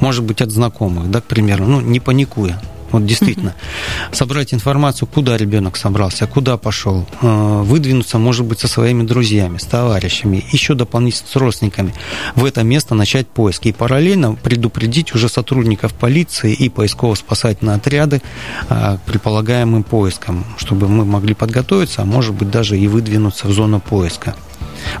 может 0.00 0.24
быть, 0.24 0.40
от 0.40 0.50
знакомых, 0.50 1.10
да, 1.10 1.20
к 1.20 1.24
примеру, 1.24 1.66
ну, 1.66 1.82
не 1.82 2.00
паникуя. 2.00 2.58
Вот 2.90 3.06
действительно, 3.06 3.50
uh-huh. 3.50 4.14
собрать 4.14 4.52
информацию, 4.54 5.08
куда 5.08 5.36
ребенок 5.36 5.76
собрался, 5.76 6.26
куда 6.26 6.56
пошел, 6.56 7.06
э, 7.22 7.62
выдвинуться, 7.62 8.18
может 8.18 8.46
быть, 8.46 8.60
со 8.60 8.68
своими 8.68 9.02
друзьями, 9.04 9.58
с 9.58 9.64
товарищами, 9.64 10.44
еще 10.52 10.74
дополнительно 10.74 11.28
с 11.28 11.36
родственниками, 11.36 11.94
в 12.34 12.44
это 12.44 12.62
место 12.62 12.94
начать 12.94 13.28
поиски. 13.28 13.68
И 13.68 13.72
параллельно 13.72 14.34
предупредить 14.34 15.14
уже 15.14 15.28
сотрудников 15.28 15.94
полиции 15.94 16.52
и 16.52 16.68
поисково-спасательные 16.68 17.76
отряды 17.76 18.22
э, 18.68 18.98
к 18.98 19.00
предполагаемым 19.06 19.82
поискам, 19.82 20.44
чтобы 20.56 20.88
мы 20.88 21.04
могли 21.04 21.34
подготовиться, 21.34 22.02
а 22.02 22.04
может 22.04 22.34
быть, 22.34 22.50
даже 22.50 22.78
и 22.78 22.88
выдвинуться 22.88 23.46
в 23.46 23.52
зону 23.52 23.80
поиска. 23.80 24.34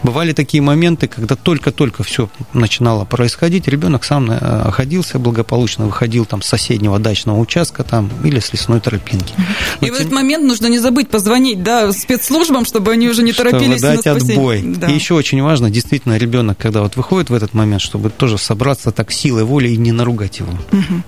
Бывали 0.02 0.32
такие 0.32 0.62
моменты, 0.62 1.08
когда 1.08 1.36
только-только 1.36 2.02
все 2.02 2.28
начинало 2.52 3.04
происходить, 3.04 3.68
ребенок 3.68 4.04
сам 4.04 4.26
находился 4.26 5.18
э, 5.18 5.20
благополучно, 5.20 5.86
выходил 5.86 6.24
там 6.24 6.42
с 6.42 6.46
соседнего 6.46 6.98
дачного 6.98 7.38
участка 7.38 7.84
там 7.84 8.10
или 8.24 8.40
с 8.40 8.52
лесной 8.52 8.80
тропинки. 8.80 9.34
Но 9.80 9.86
и 9.86 9.90
тем... 9.90 9.94
в 9.94 10.00
этот 10.00 10.12
момент 10.12 10.44
нужно 10.44 10.66
не 10.66 10.78
забыть 10.78 11.08
позвонить 11.08 11.62
да, 11.62 11.92
спецслужбам, 11.92 12.64
чтобы 12.64 12.92
они 12.92 13.08
уже 13.08 13.22
не 13.22 13.32
торопились 13.32 13.78
чтобы 13.78 13.96
дать 13.96 14.06
отбой. 14.06 14.62
Да. 14.62 14.88
И 14.88 14.94
еще 14.94 15.14
очень 15.14 15.42
важно, 15.42 15.70
действительно, 15.70 16.16
ребенок, 16.16 16.58
когда 16.58 16.82
вот 16.82 16.96
выходит 16.96 17.30
в 17.30 17.34
этот 17.34 17.54
момент, 17.54 17.82
чтобы 17.82 18.10
тоже 18.10 18.38
собраться 18.38 18.90
так 18.90 19.12
силой 19.12 19.44
воли 19.44 19.68
и 19.68 19.76
не 19.76 19.92
наругать 19.92 20.38
его. 20.38 20.52
Угу. 20.72 21.02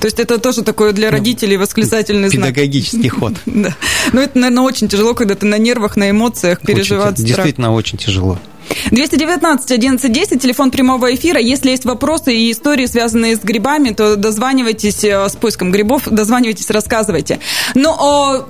То 0.00 0.06
есть 0.06 0.20
это 0.20 0.38
тоже 0.38 0.62
такое 0.62 0.92
для 0.92 1.10
ну, 1.10 1.16
родителей 1.16 1.56
восклицательный 1.56 2.28
знак. 2.28 2.48
Педагогический 2.48 3.08
ход. 3.08 3.34
Да. 3.46 3.74
Но 4.12 4.20
это, 4.20 4.38
наверное, 4.38 4.62
очень 4.62 4.88
тяжело, 4.88 5.14
когда 5.14 5.34
ты 5.34 5.44
на 5.46 5.58
нервах, 5.58 5.96
на 5.96 6.10
эмоциях 6.10 6.60
переживать 6.60 7.16
Действительно, 7.16 7.72
очень 7.72 7.98
тяжело. 7.98 8.38
219 8.90 9.70
11 9.72 10.12
10, 10.12 10.42
телефон 10.42 10.70
прямого 10.70 11.14
эфира. 11.14 11.40
Если 11.40 11.70
есть 11.70 11.84
вопросы 11.84 12.34
и 12.34 12.52
истории, 12.52 12.86
связанные 12.86 13.36
с 13.36 13.40
грибами, 13.40 13.90
то 13.90 14.16
дозванивайтесь 14.16 15.04
э, 15.04 15.28
с 15.28 15.36
поиском 15.36 15.72
грибов, 15.72 16.02
дозванивайтесь, 16.06 16.70
рассказывайте. 16.70 17.40
Но 17.74 18.46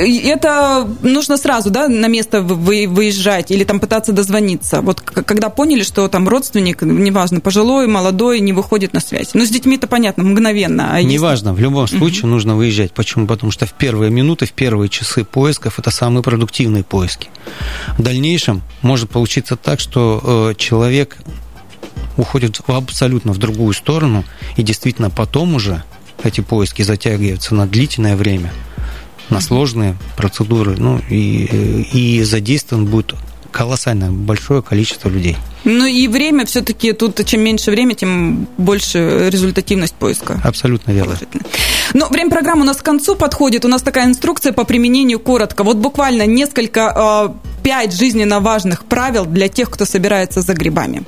это 0.00 0.88
нужно 1.02 1.36
сразу, 1.36 1.70
да, 1.70 1.88
на 1.88 2.06
место 2.06 2.42
вы, 2.42 2.86
выезжать 2.88 3.50
или 3.50 3.64
там 3.64 3.80
пытаться 3.80 4.12
дозвониться. 4.12 4.80
Вот 4.80 5.00
когда 5.00 5.48
поняли, 5.50 5.82
что 5.82 6.08
там 6.08 6.28
родственник, 6.28 6.82
неважно, 6.82 7.40
пожилой, 7.40 7.86
молодой, 7.86 8.40
не 8.40 8.52
выходит 8.52 8.92
на 8.92 9.00
связь. 9.00 9.34
Ну, 9.34 9.44
с 9.44 9.50
детьми 9.50 9.76
это 9.76 9.86
понятно, 9.86 10.24
мгновенно. 10.24 10.92
А 10.92 11.02
неважно, 11.02 11.50
если... 11.50 11.60
в 11.60 11.62
любом 11.62 11.86
случае 11.86 12.22
угу. 12.22 12.28
нужно 12.28 12.56
выезжать. 12.56 12.92
Почему? 12.92 13.26
Потому 13.26 13.52
что 13.52 13.66
в 13.66 13.72
первые 13.72 14.10
минуты, 14.10 14.46
в 14.46 14.52
первые 14.52 14.88
часы 14.88 15.24
поисков 15.24 15.78
это 15.78 15.90
самые 15.90 16.22
продуктивные 16.22 16.84
поиски. 16.84 17.28
В 17.98 18.02
дальнейшем 18.02 18.62
может 18.82 19.10
получиться 19.10 19.56
так, 19.56 19.80
что 19.80 20.50
э, 20.50 20.54
человек 20.56 21.18
уходит 22.16 22.60
абсолютно 22.66 23.32
в 23.32 23.38
другую 23.38 23.72
сторону, 23.74 24.24
и 24.56 24.62
действительно 24.62 25.10
потом 25.10 25.54
уже 25.54 25.82
эти 26.22 26.40
поиски 26.40 26.82
затягиваются 26.82 27.54
на 27.54 27.66
длительное 27.66 28.16
время– 28.16 28.52
на 29.30 29.40
сложные 29.40 29.96
процедуры, 30.16 30.76
ну 30.76 31.00
и, 31.10 31.86
и 31.92 32.22
задействован 32.22 32.86
будет 32.86 33.14
колоссальное 33.54 34.10
большое 34.10 34.62
количество 34.62 35.08
людей. 35.08 35.36
Ну 35.62 35.86
и 35.86 36.08
время 36.08 36.44
все-таки 36.44 36.92
тут, 36.92 37.24
чем 37.24 37.40
меньше 37.40 37.70
время, 37.70 37.94
тем 37.94 38.48
больше 38.58 39.30
результативность 39.30 39.94
поиска. 39.94 40.40
Абсолютно 40.44 40.90
верно. 40.90 41.16
Но 41.94 42.08
время 42.08 42.30
программы 42.30 42.62
у 42.62 42.64
нас 42.64 42.78
к 42.78 42.82
концу 42.82 43.14
подходит. 43.14 43.64
У 43.64 43.68
нас 43.68 43.80
такая 43.80 44.06
инструкция 44.06 44.52
по 44.52 44.64
применению 44.64 45.20
коротко. 45.20 45.62
Вот 45.62 45.76
буквально 45.76 46.26
несколько, 46.26 46.92
а, 46.94 47.36
пять 47.62 47.94
жизненно 47.96 48.40
важных 48.40 48.84
правил 48.84 49.24
для 49.24 49.48
тех, 49.48 49.70
кто 49.70 49.84
собирается 49.84 50.40
за 50.42 50.52
грибами. 50.52 51.04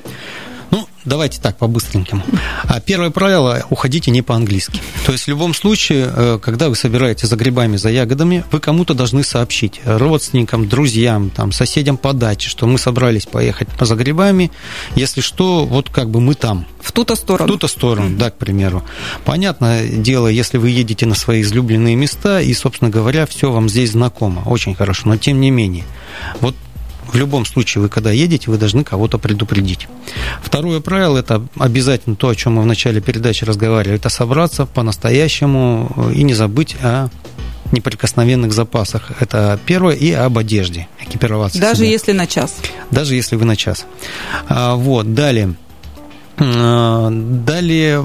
Давайте 1.07 1.39
так, 1.39 1.55
по-быстренькому. 1.55 2.21
А 2.63 2.81
первое 2.81 3.11
правило– 3.11 3.65
уходите 3.69 4.11
не 4.11 4.21
по-английски. 4.21 4.81
То 5.05 5.13
есть 5.13 5.23
в 5.23 5.27
любом 5.29 5.53
случае, 5.53 6.11
э, 6.13 6.39
когда 6.41 6.67
вы 6.67 6.75
собираете 6.75 7.27
за 7.27 7.37
грибами, 7.37 7.77
за 7.77 7.89
ягодами, 7.89 8.43
вы 8.51 8.59
кому-то 8.59 8.93
должны 8.93 9.23
сообщить, 9.23 9.79
родственникам, 9.85 10.67
друзьям, 10.67 11.29
там, 11.29 11.53
соседям 11.53 11.95
по 11.95 12.11
даче, 12.11 12.49
что 12.49 12.67
мы 12.67 12.77
собрались 12.77 13.25
поехать 13.25 13.69
за 13.79 13.95
грибами. 13.95 14.51
Если 14.95 15.21
что, 15.21 15.63
вот 15.63 15.89
как 15.89 16.09
бы 16.09 16.19
мы 16.19 16.33
там. 16.33 16.65
В 16.81 16.91
ту-то 16.91 17.15
сторону. 17.15 17.47
В 17.47 17.51
ту-то 17.53 17.67
сторону, 17.67 18.17
да, 18.17 18.29
к 18.29 18.37
примеру. 18.37 18.83
Понятное 19.23 19.87
дело, 19.87 20.27
если 20.27 20.57
вы 20.57 20.71
едете 20.71 21.05
на 21.05 21.15
свои 21.15 21.41
излюбленные 21.41 21.95
места, 21.95 22.41
и, 22.41 22.53
собственно 22.53 22.91
говоря, 22.91 23.25
все 23.27 23.49
вам 23.49 23.69
здесь 23.69 23.91
знакомо, 23.91 24.41
очень 24.45 24.75
хорошо, 24.75 25.03
но 25.07 25.15
тем 25.15 25.39
не 25.39 25.51
менее. 25.51 25.85
Вот 26.41 26.55
в 27.07 27.15
любом 27.15 27.45
случае, 27.45 27.81
вы 27.81 27.89
когда 27.89 28.11
едете, 28.11 28.51
вы 28.51 28.57
должны 28.57 28.83
кого-то 28.83 29.17
предупредить. 29.17 29.87
Второе 30.41 30.79
правило– 30.79 31.17
это 31.19 31.45
обязательно 31.57 32.15
то, 32.15 32.29
о 32.29 32.35
чем 32.35 32.53
мы 32.53 32.61
в 32.61 32.65
начале 32.65 33.01
передачи 33.01 33.43
разговаривали, 33.45 33.97
это 33.97 34.09
собраться 34.09 34.65
по-настоящему 34.65 36.11
и 36.13 36.23
не 36.23 36.33
забыть 36.33 36.75
о 36.81 37.09
неприкосновенных 37.71 38.53
запасах. 38.53 39.11
Это 39.19 39.59
первое. 39.65 39.95
И 39.95 40.11
об 40.11 40.37
одежде. 40.37 40.87
Экипироваться. 41.01 41.59
Даже 41.59 41.77
себя. 41.77 41.89
если 41.89 42.11
на 42.13 42.27
час. 42.27 42.55
Даже 42.91 43.15
если 43.15 43.35
вы 43.35 43.45
на 43.45 43.55
час. 43.55 43.85
А, 44.47 44.75
вот. 44.75 45.13
Далее. 45.13 45.55
А, 46.39 47.09
далее, 47.11 48.03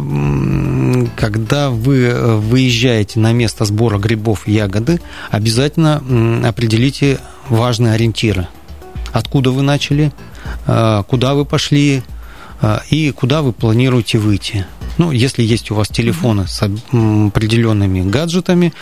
когда 1.16 1.70
вы 1.70 2.04
э, 2.04 2.36
выезжаете 2.36 3.20
на 3.20 3.32
место 3.32 3.64
сбора 3.64 3.98
грибов 3.98 4.48
и 4.48 4.52
ягоды, 4.52 5.00
обязательно 5.30 6.02
определите 6.44 7.20
важные 7.48 7.92
ориентиры 7.92 8.48
откуда 9.12 9.50
вы 9.50 9.62
начали, 9.62 10.12
э, 10.66 11.02
куда 11.06 11.34
вы 11.34 11.44
пошли 11.44 12.02
э, 12.60 12.78
и 12.90 13.10
куда 13.12 13.42
вы 13.42 13.52
планируете 13.52 14.18
выйти. 14.18 14.66
Ну, 14.98 15.12
если 15.12 15.42
есть 15.42 15.70
у 15.70 15.74
вас 15.74 15.88
телефоны 15.88 16.46
с 16.46 16.62
определенными 16.62 18.02
гаджетами, 18.02 18.72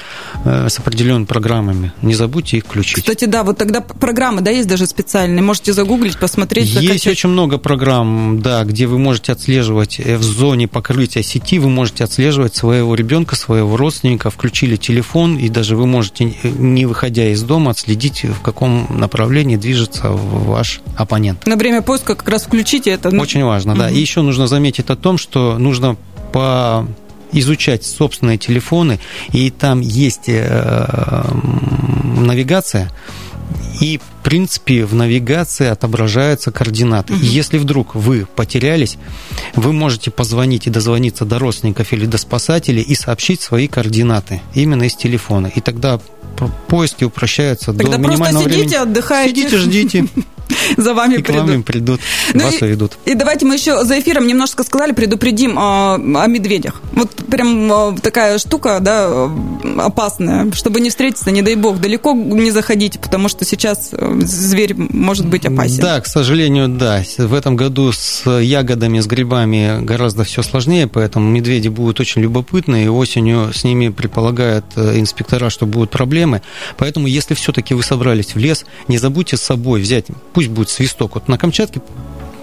э, 0.45 0.69
с 0.69 0.79
определенными 0.79 1.25
программами, 1.25 1.93
не 2.03 2.15
забудьте 2.15 2.59
их 2.59 2.65
включить. 2.65 2.97
Кстати, 2.97 3.25
да, 3.25 3.43
вот 3.45 3.59
тогда 3.59 3.81
программы, 3.81 4.41
да, 4.41 4.51
есть 4.51 4.69
даже 4.69 4.87
специальные, 4.87 5.43
можете 5.43 5.73
загуглить, 5.73 6.19
посмотреть. 6.19 6.73
Закачать. 6.73 6.93
Есть 6.95 7.07
очень 7.07 7.29
много 7.31 7.59
программ, 7.59 8.41
да, 8.41 8.65
где 8.65 8.87
вы 8.87 8.99
можете 8.99 9.33
отслеживать 9.33 10.01
э, 10.01 10.17
в 10.17 10.23
зоне 10.23 10.69
покрытия 10.69 11.23
сети, 11.23 11.59
вы 11.59 11.69
можете 11.69 12.05
отслеживать 12.05 12.55
своего 12.55 12.95
ребенка, 12.95 13.37
своего 13.37 13.77
родственника, 13.77 14.31
включили 14.31 14.77
телефон, 14.77 15.37
и 15.39 15.49
даже 15.49 15.77
вы 15.77 15.87
можете, 15.87 16.35
э, 16.43 16.49
не 16.49 16.87
выходя 16.87 17.29
из 17.29 17.43
дома, 17.43 17.71
отследить, 17.71 18.25
в 18.25 18.41
каком 18.41 18.87
направлении 18.91 19.57
движется 19.57 20.11
ваш 20.11 20.81
оппонент. 20.97 21.47
На 21.47 21.57
время 21.57 21.83
поиска 21.83 22.15
как 22.15 22.29
раз 22.29 22.45
включите 22.45 22.91
это. 22.91 23.09
Очень 23.09 23.45
важно, 23.45 23.75
да. 23.75 23.87
Угу. 23.87 23.95
И 23.95 23.99
еще 23.99 24.23
нужно 24.23 24.47
заметить 24.47 24.91
о 24.91 24.97
том, 24.97 25.19
что 25.19 25.59
нужно 25.59 25.97
по 26.33 26.87
изучать 27.33 27.85
собственные 27.85 28.39
телефоны, 28.39 28.99
и 29.33 29.51
там 29.51 29.81
есть 29.81 30.25
э, 30.29 31.25
навигация, 32.17 32.91
и, 33.81 33.99
в 33.99 34.23
принципе, 34.23 34.85
в 34.85 34.95
навигации 34.95 35.67
отображаются 35.67 36.51
координаты. 36.51 37.15
И 37.15 37.25
если 37.25 37.57
вдруг 37.59 37.95
вы 37.95 38.27
потерялись, 38.37 38.99
вы 39.55 39.73
можете 39.73 40.11
позвонить 40.11 40.67
и 40.67 40.71
дозвониться 40.71 41.25
до 41.25 41.39
родственников 41.39 41.93
или 41.93 42.05
до 42.05 42.19
спасателей 42.19 42.83
и 42.83 42.95
сообщить 42.95 43.41
свои 43.41 43.69
координаты 43.69 44.43
именно 44.55 44.83
из 44.85 44.95
телефона. 44.97 45.51
И 45.55 45.61
тогда 45.61 45.99
поиски 46.69 47.05
упрощаются 47.05 47.73
Тогда 47.73 47.93
до 47.93 47.99
минимального 47.99 48.43
просто 48.45 48.51
сидите, 48.51 48.79
времени. 48.79 48.91
отдыхаете. 48.91 49.35
Сидите, 49.35 49.59
ждите. 49.59 50.07
За 50.77 50.95
вами 50.95 51.17
и 51.17 51.23
придут. 51.23 51.43
к 51.43 51.49
вам 51.49 51.63
придут, 51.63 52.01
ну 52.35 52.45
вас 52.45 52.61
и, 52.61 52.65
уведут. 52.65 52.93
И 53.05 53.15
давайте 53.15 53.47
мы 53.47 53.55
еще 53.55 53.85
за 53.85 53.99
эфиром 53.99 54.27
немножко 54.27 54.63
сказали, 54.63 54.93
предупредим 54.93 55.59
э, 55.59 55.63
о 55.63 56.27
медведях. 56.27 56.81
Вот 56.93 57.11
прям 57.31 57.73
э, 57.73 57.97
такая 58.01 58.39
штука, 58.39 58.79
да, 58.81 59.31
опасная, 59.79 60.51
чтобы 60.53 60.81
не 60.81 60.91
встретиться, 60.91 61.31
не 61.31 61.43
дай 61.43 61.55
бог, 61.55 61.81
далеко 61.81 62.13
не 62.13 62.51
заходите, 62.51 62.99
потому 62.99 63.29
что 63.29 63.45
сейчас 63.45 63.91
зверь 64.21 64.75
может 64.77 65.27
быть 65.27 65.47
опасен. 65.47 65.81
Да, 65.81 66.01
к 66.01 66.07
сожалению, 66.07 66.69
да. 66.69 67.03
В 67.19 67.35
этом 67.35 67.57
году 67.57 67.93
с 67.93 68.29
ягодами, 68.41 69.01
с 69.01 69.07
грибами 69.07 69.83
гораздо 69.83 70.25
все 70.25 70.43
сложнее, 70.43 70.87
поэтому 70.87 71.29
медведи 71.29 71.69
будут 71.69 72.01
очень 72.01 72.23
любопытны, 72.23 72.85
и 72.85 72.89
осенью 72.89 73.53
с 73.53 73.65
ними 73.65 73.89
предполагают 73.89 74.65
инспектора, 74.77 75.51
что 75.51 75.67
будут 75.67 75.91
проблемы. 75.91 76.43
Поэтому, 76.77 77.07
если 77.07 77.35
все-таки 77.35 77.75
вы 77.75 77.83
собрались 77.83 78.35
в 78.35 78.39
лес, 78.39 78.65
не 78.89 78.99
забудьте 78.99 79.37
с 79.37 79.43
собой 79.43 79.81
взять, 79.81 80.07
пусть 80.33 80.49
будет 80.49 80.60
свисток. 80.69 81.15
Вот 81.15 81.29
на 81.29 81.39
Камчатке 81.39 81.81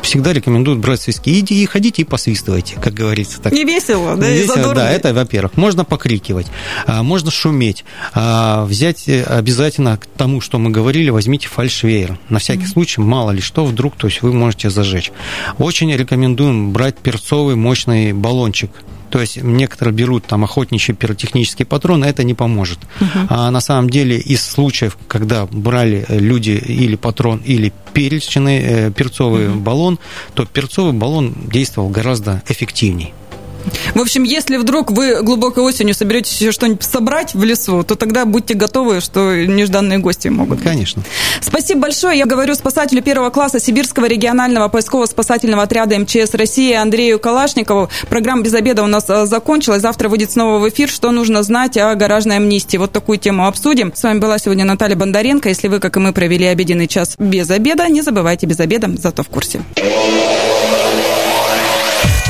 всегда 0.01 0.34
рекомендуют 0.34 0.80
брать 0.80 1.01
свистки. 1.01 1.38
Иди 1.38 1.62
и 1.62 1.65
ходите 1.65 2.01
и 2.01 2.06
посвистывайте, 2.06 2.75
как 2.82 2.93
говорится. 2.93 3.41
Так. 3.41 3.51
Не 3.53 3.65
весело, 3.65 4.15
да? 4.15 4.30
Не 4.30 4.38
весело, 4.38 4.73
да, 4.73 4.89
это, 4.89 5.13
во-первых. 5.13 5.58
Можно 5.58 5.84
покрикивать, 5.86 6.47
а, 6.86 7.03
можно 7.03 7.30
шуметь. 7.30 7.84
А, 8.13 8.65
взять 8.65 9.08
э, 9.08 9.23
обязательно 9.23 9.97
к 9.97 10.06
тому, 10.06 10.41
что 10.41 10.58
мы 10.60 10.69
говорили, 10.69 11.10
возьмите 11.10 11.47
фальшвейер. 11.47 12.17
На 12.30 12.39
всякий 12.39 12.63
mm-hmm. 12.63 12.67
случай, 12.67 13.01
мало 13.01 13.32
ли 13.32 13.41
что, 13.41 13.65
вдруг, 13.65 13.95
то 13.97 14.08
есть 14.08 14.21
вы 14.21 14.34
можете 14.34 14.69
зажечь. 14.69 15.12
Очень 15.58 15.93
рекомендуем 15.93 16.71
брать 16.71 16.97
перцовый 16.97 17.56
мощный 17.56 18.13
баллончик 18.13 18.71
то 19.10 19.20
есть 19.20 19.41
некоторые 19.41 19.93
берут 19.93 20.26
там 20.26 20.43
охотничий 20.43 20.93
пиротехнический 20.93 21.65
патрон, 21.65 22.04
это 22.04 22.24
не 22.24 22.34
поможет. 22.34 22.80
Uh-huh. 23.00 23.28
А 23.30 23.52
на 23.52 23.62
самом 23.62 23.89
деле 23.89 24.17
из 24.17 24.41
случаев, 24.41 24.98
когда 25.08 25.46
брали 25.46 26.06
люди 26.10 26.52
или 26.52 26.96
патрон, 26.96 27.41
или 27.46 27.72
перечный 27.93 28.60
э, 28.60 28.91
перцовый 28.91 29.46
uh-huh. 29.46 29.56
баллон, 29.56 30.00
то 30.34 30.46
перцовый 30.46 30.93
баллон 30.93 31.34
действовал 31.48 31.89
гораздо 31.89 32.41
эффективнее. 32.48 33.13
В 33.95 34.01
общем, 34.01 34.23
если 34.23 34.58
вдруг 34.58 34.91
вы 34.91 35.21
глубокой 35.21 35.63
осенью 35.63 35.95
соберетесь 35.95 36.39
еще 36.39 36.51
что-нибудь 36.51 36.84
собрать 36.84 37.34
в 37.34 37.43
лесу, 37.43 37.84
то 37.84 37.95
тогда 37.95 38.25
будьте 38.25 38.53
готовы, 38.53 39.01
что 39.01 39.36
нежданные 39.36 39.99
гости 39.99 40.27
могут. 40.27 40.62
Конечно. 40.62 41.03
Спасибо 41.41 41.82
большое. 41.82 42.17
Я 42.17 42.25
говорю 42.25 42.56
спасателю 42.56 43.01
первого 43.01 43.30
класса 43.30 43.60
Сибирского 43.60 44.06
регионального 44.06 44.67
поисково-спасательного 44.69 45.63
отряда 45.63 45.97
МЧС 45.99 46.34
России 46.34 46.73
Андрею 46.73 47.19
Калашникову. 47.19 47.89
Программа 48.10 48.43
«Без 48.43 48.53
обеда» 48.53 48.84
у 48.84 48.88
нас 48.88 49.06
э, 49.10 49.25
закончилась. 49.25 49.82
Завтра 49.82 50.10
выйдет 50.10 50.32
снова 50.32 50.60
в 50.60 50.69
эфир. 50.69 50.89
Что 50.89 51.12
нужно 51.12 51.43
знать 51.43 51.77
о 51.77 51.93
гаражной 51.95 52.38
амнистии? 52.38 52.77
Вот 52.77 52.91
такую 52.91 53.17
тему 53.17 53.47
обсудим. 53.47 53.93
С 53.95 54.03
вами 54.03 54.19
была 54.19 54.39
сегодня 54.39 54.65
Наталья 54.65 54.95
Бондаренко. 54.95 55.49
Если 55.49 55.67
вы, 55.67 55.80
как 55.80 55.97
и 55.97 55.99
мы, 55.99 56.13
провели 56.13 56.45
обеденный 56.45 56.88
час 56.88 57.15
без 57.17 57.49
обеда, 57.49 57.88
не 57.88 58.01
забывайте 58.01 58.45
без 58.45 58.60
обеда, 58.60 58.89
зато 58.97 59.23
в 59.23 59.27
курсе. 59.27 59.62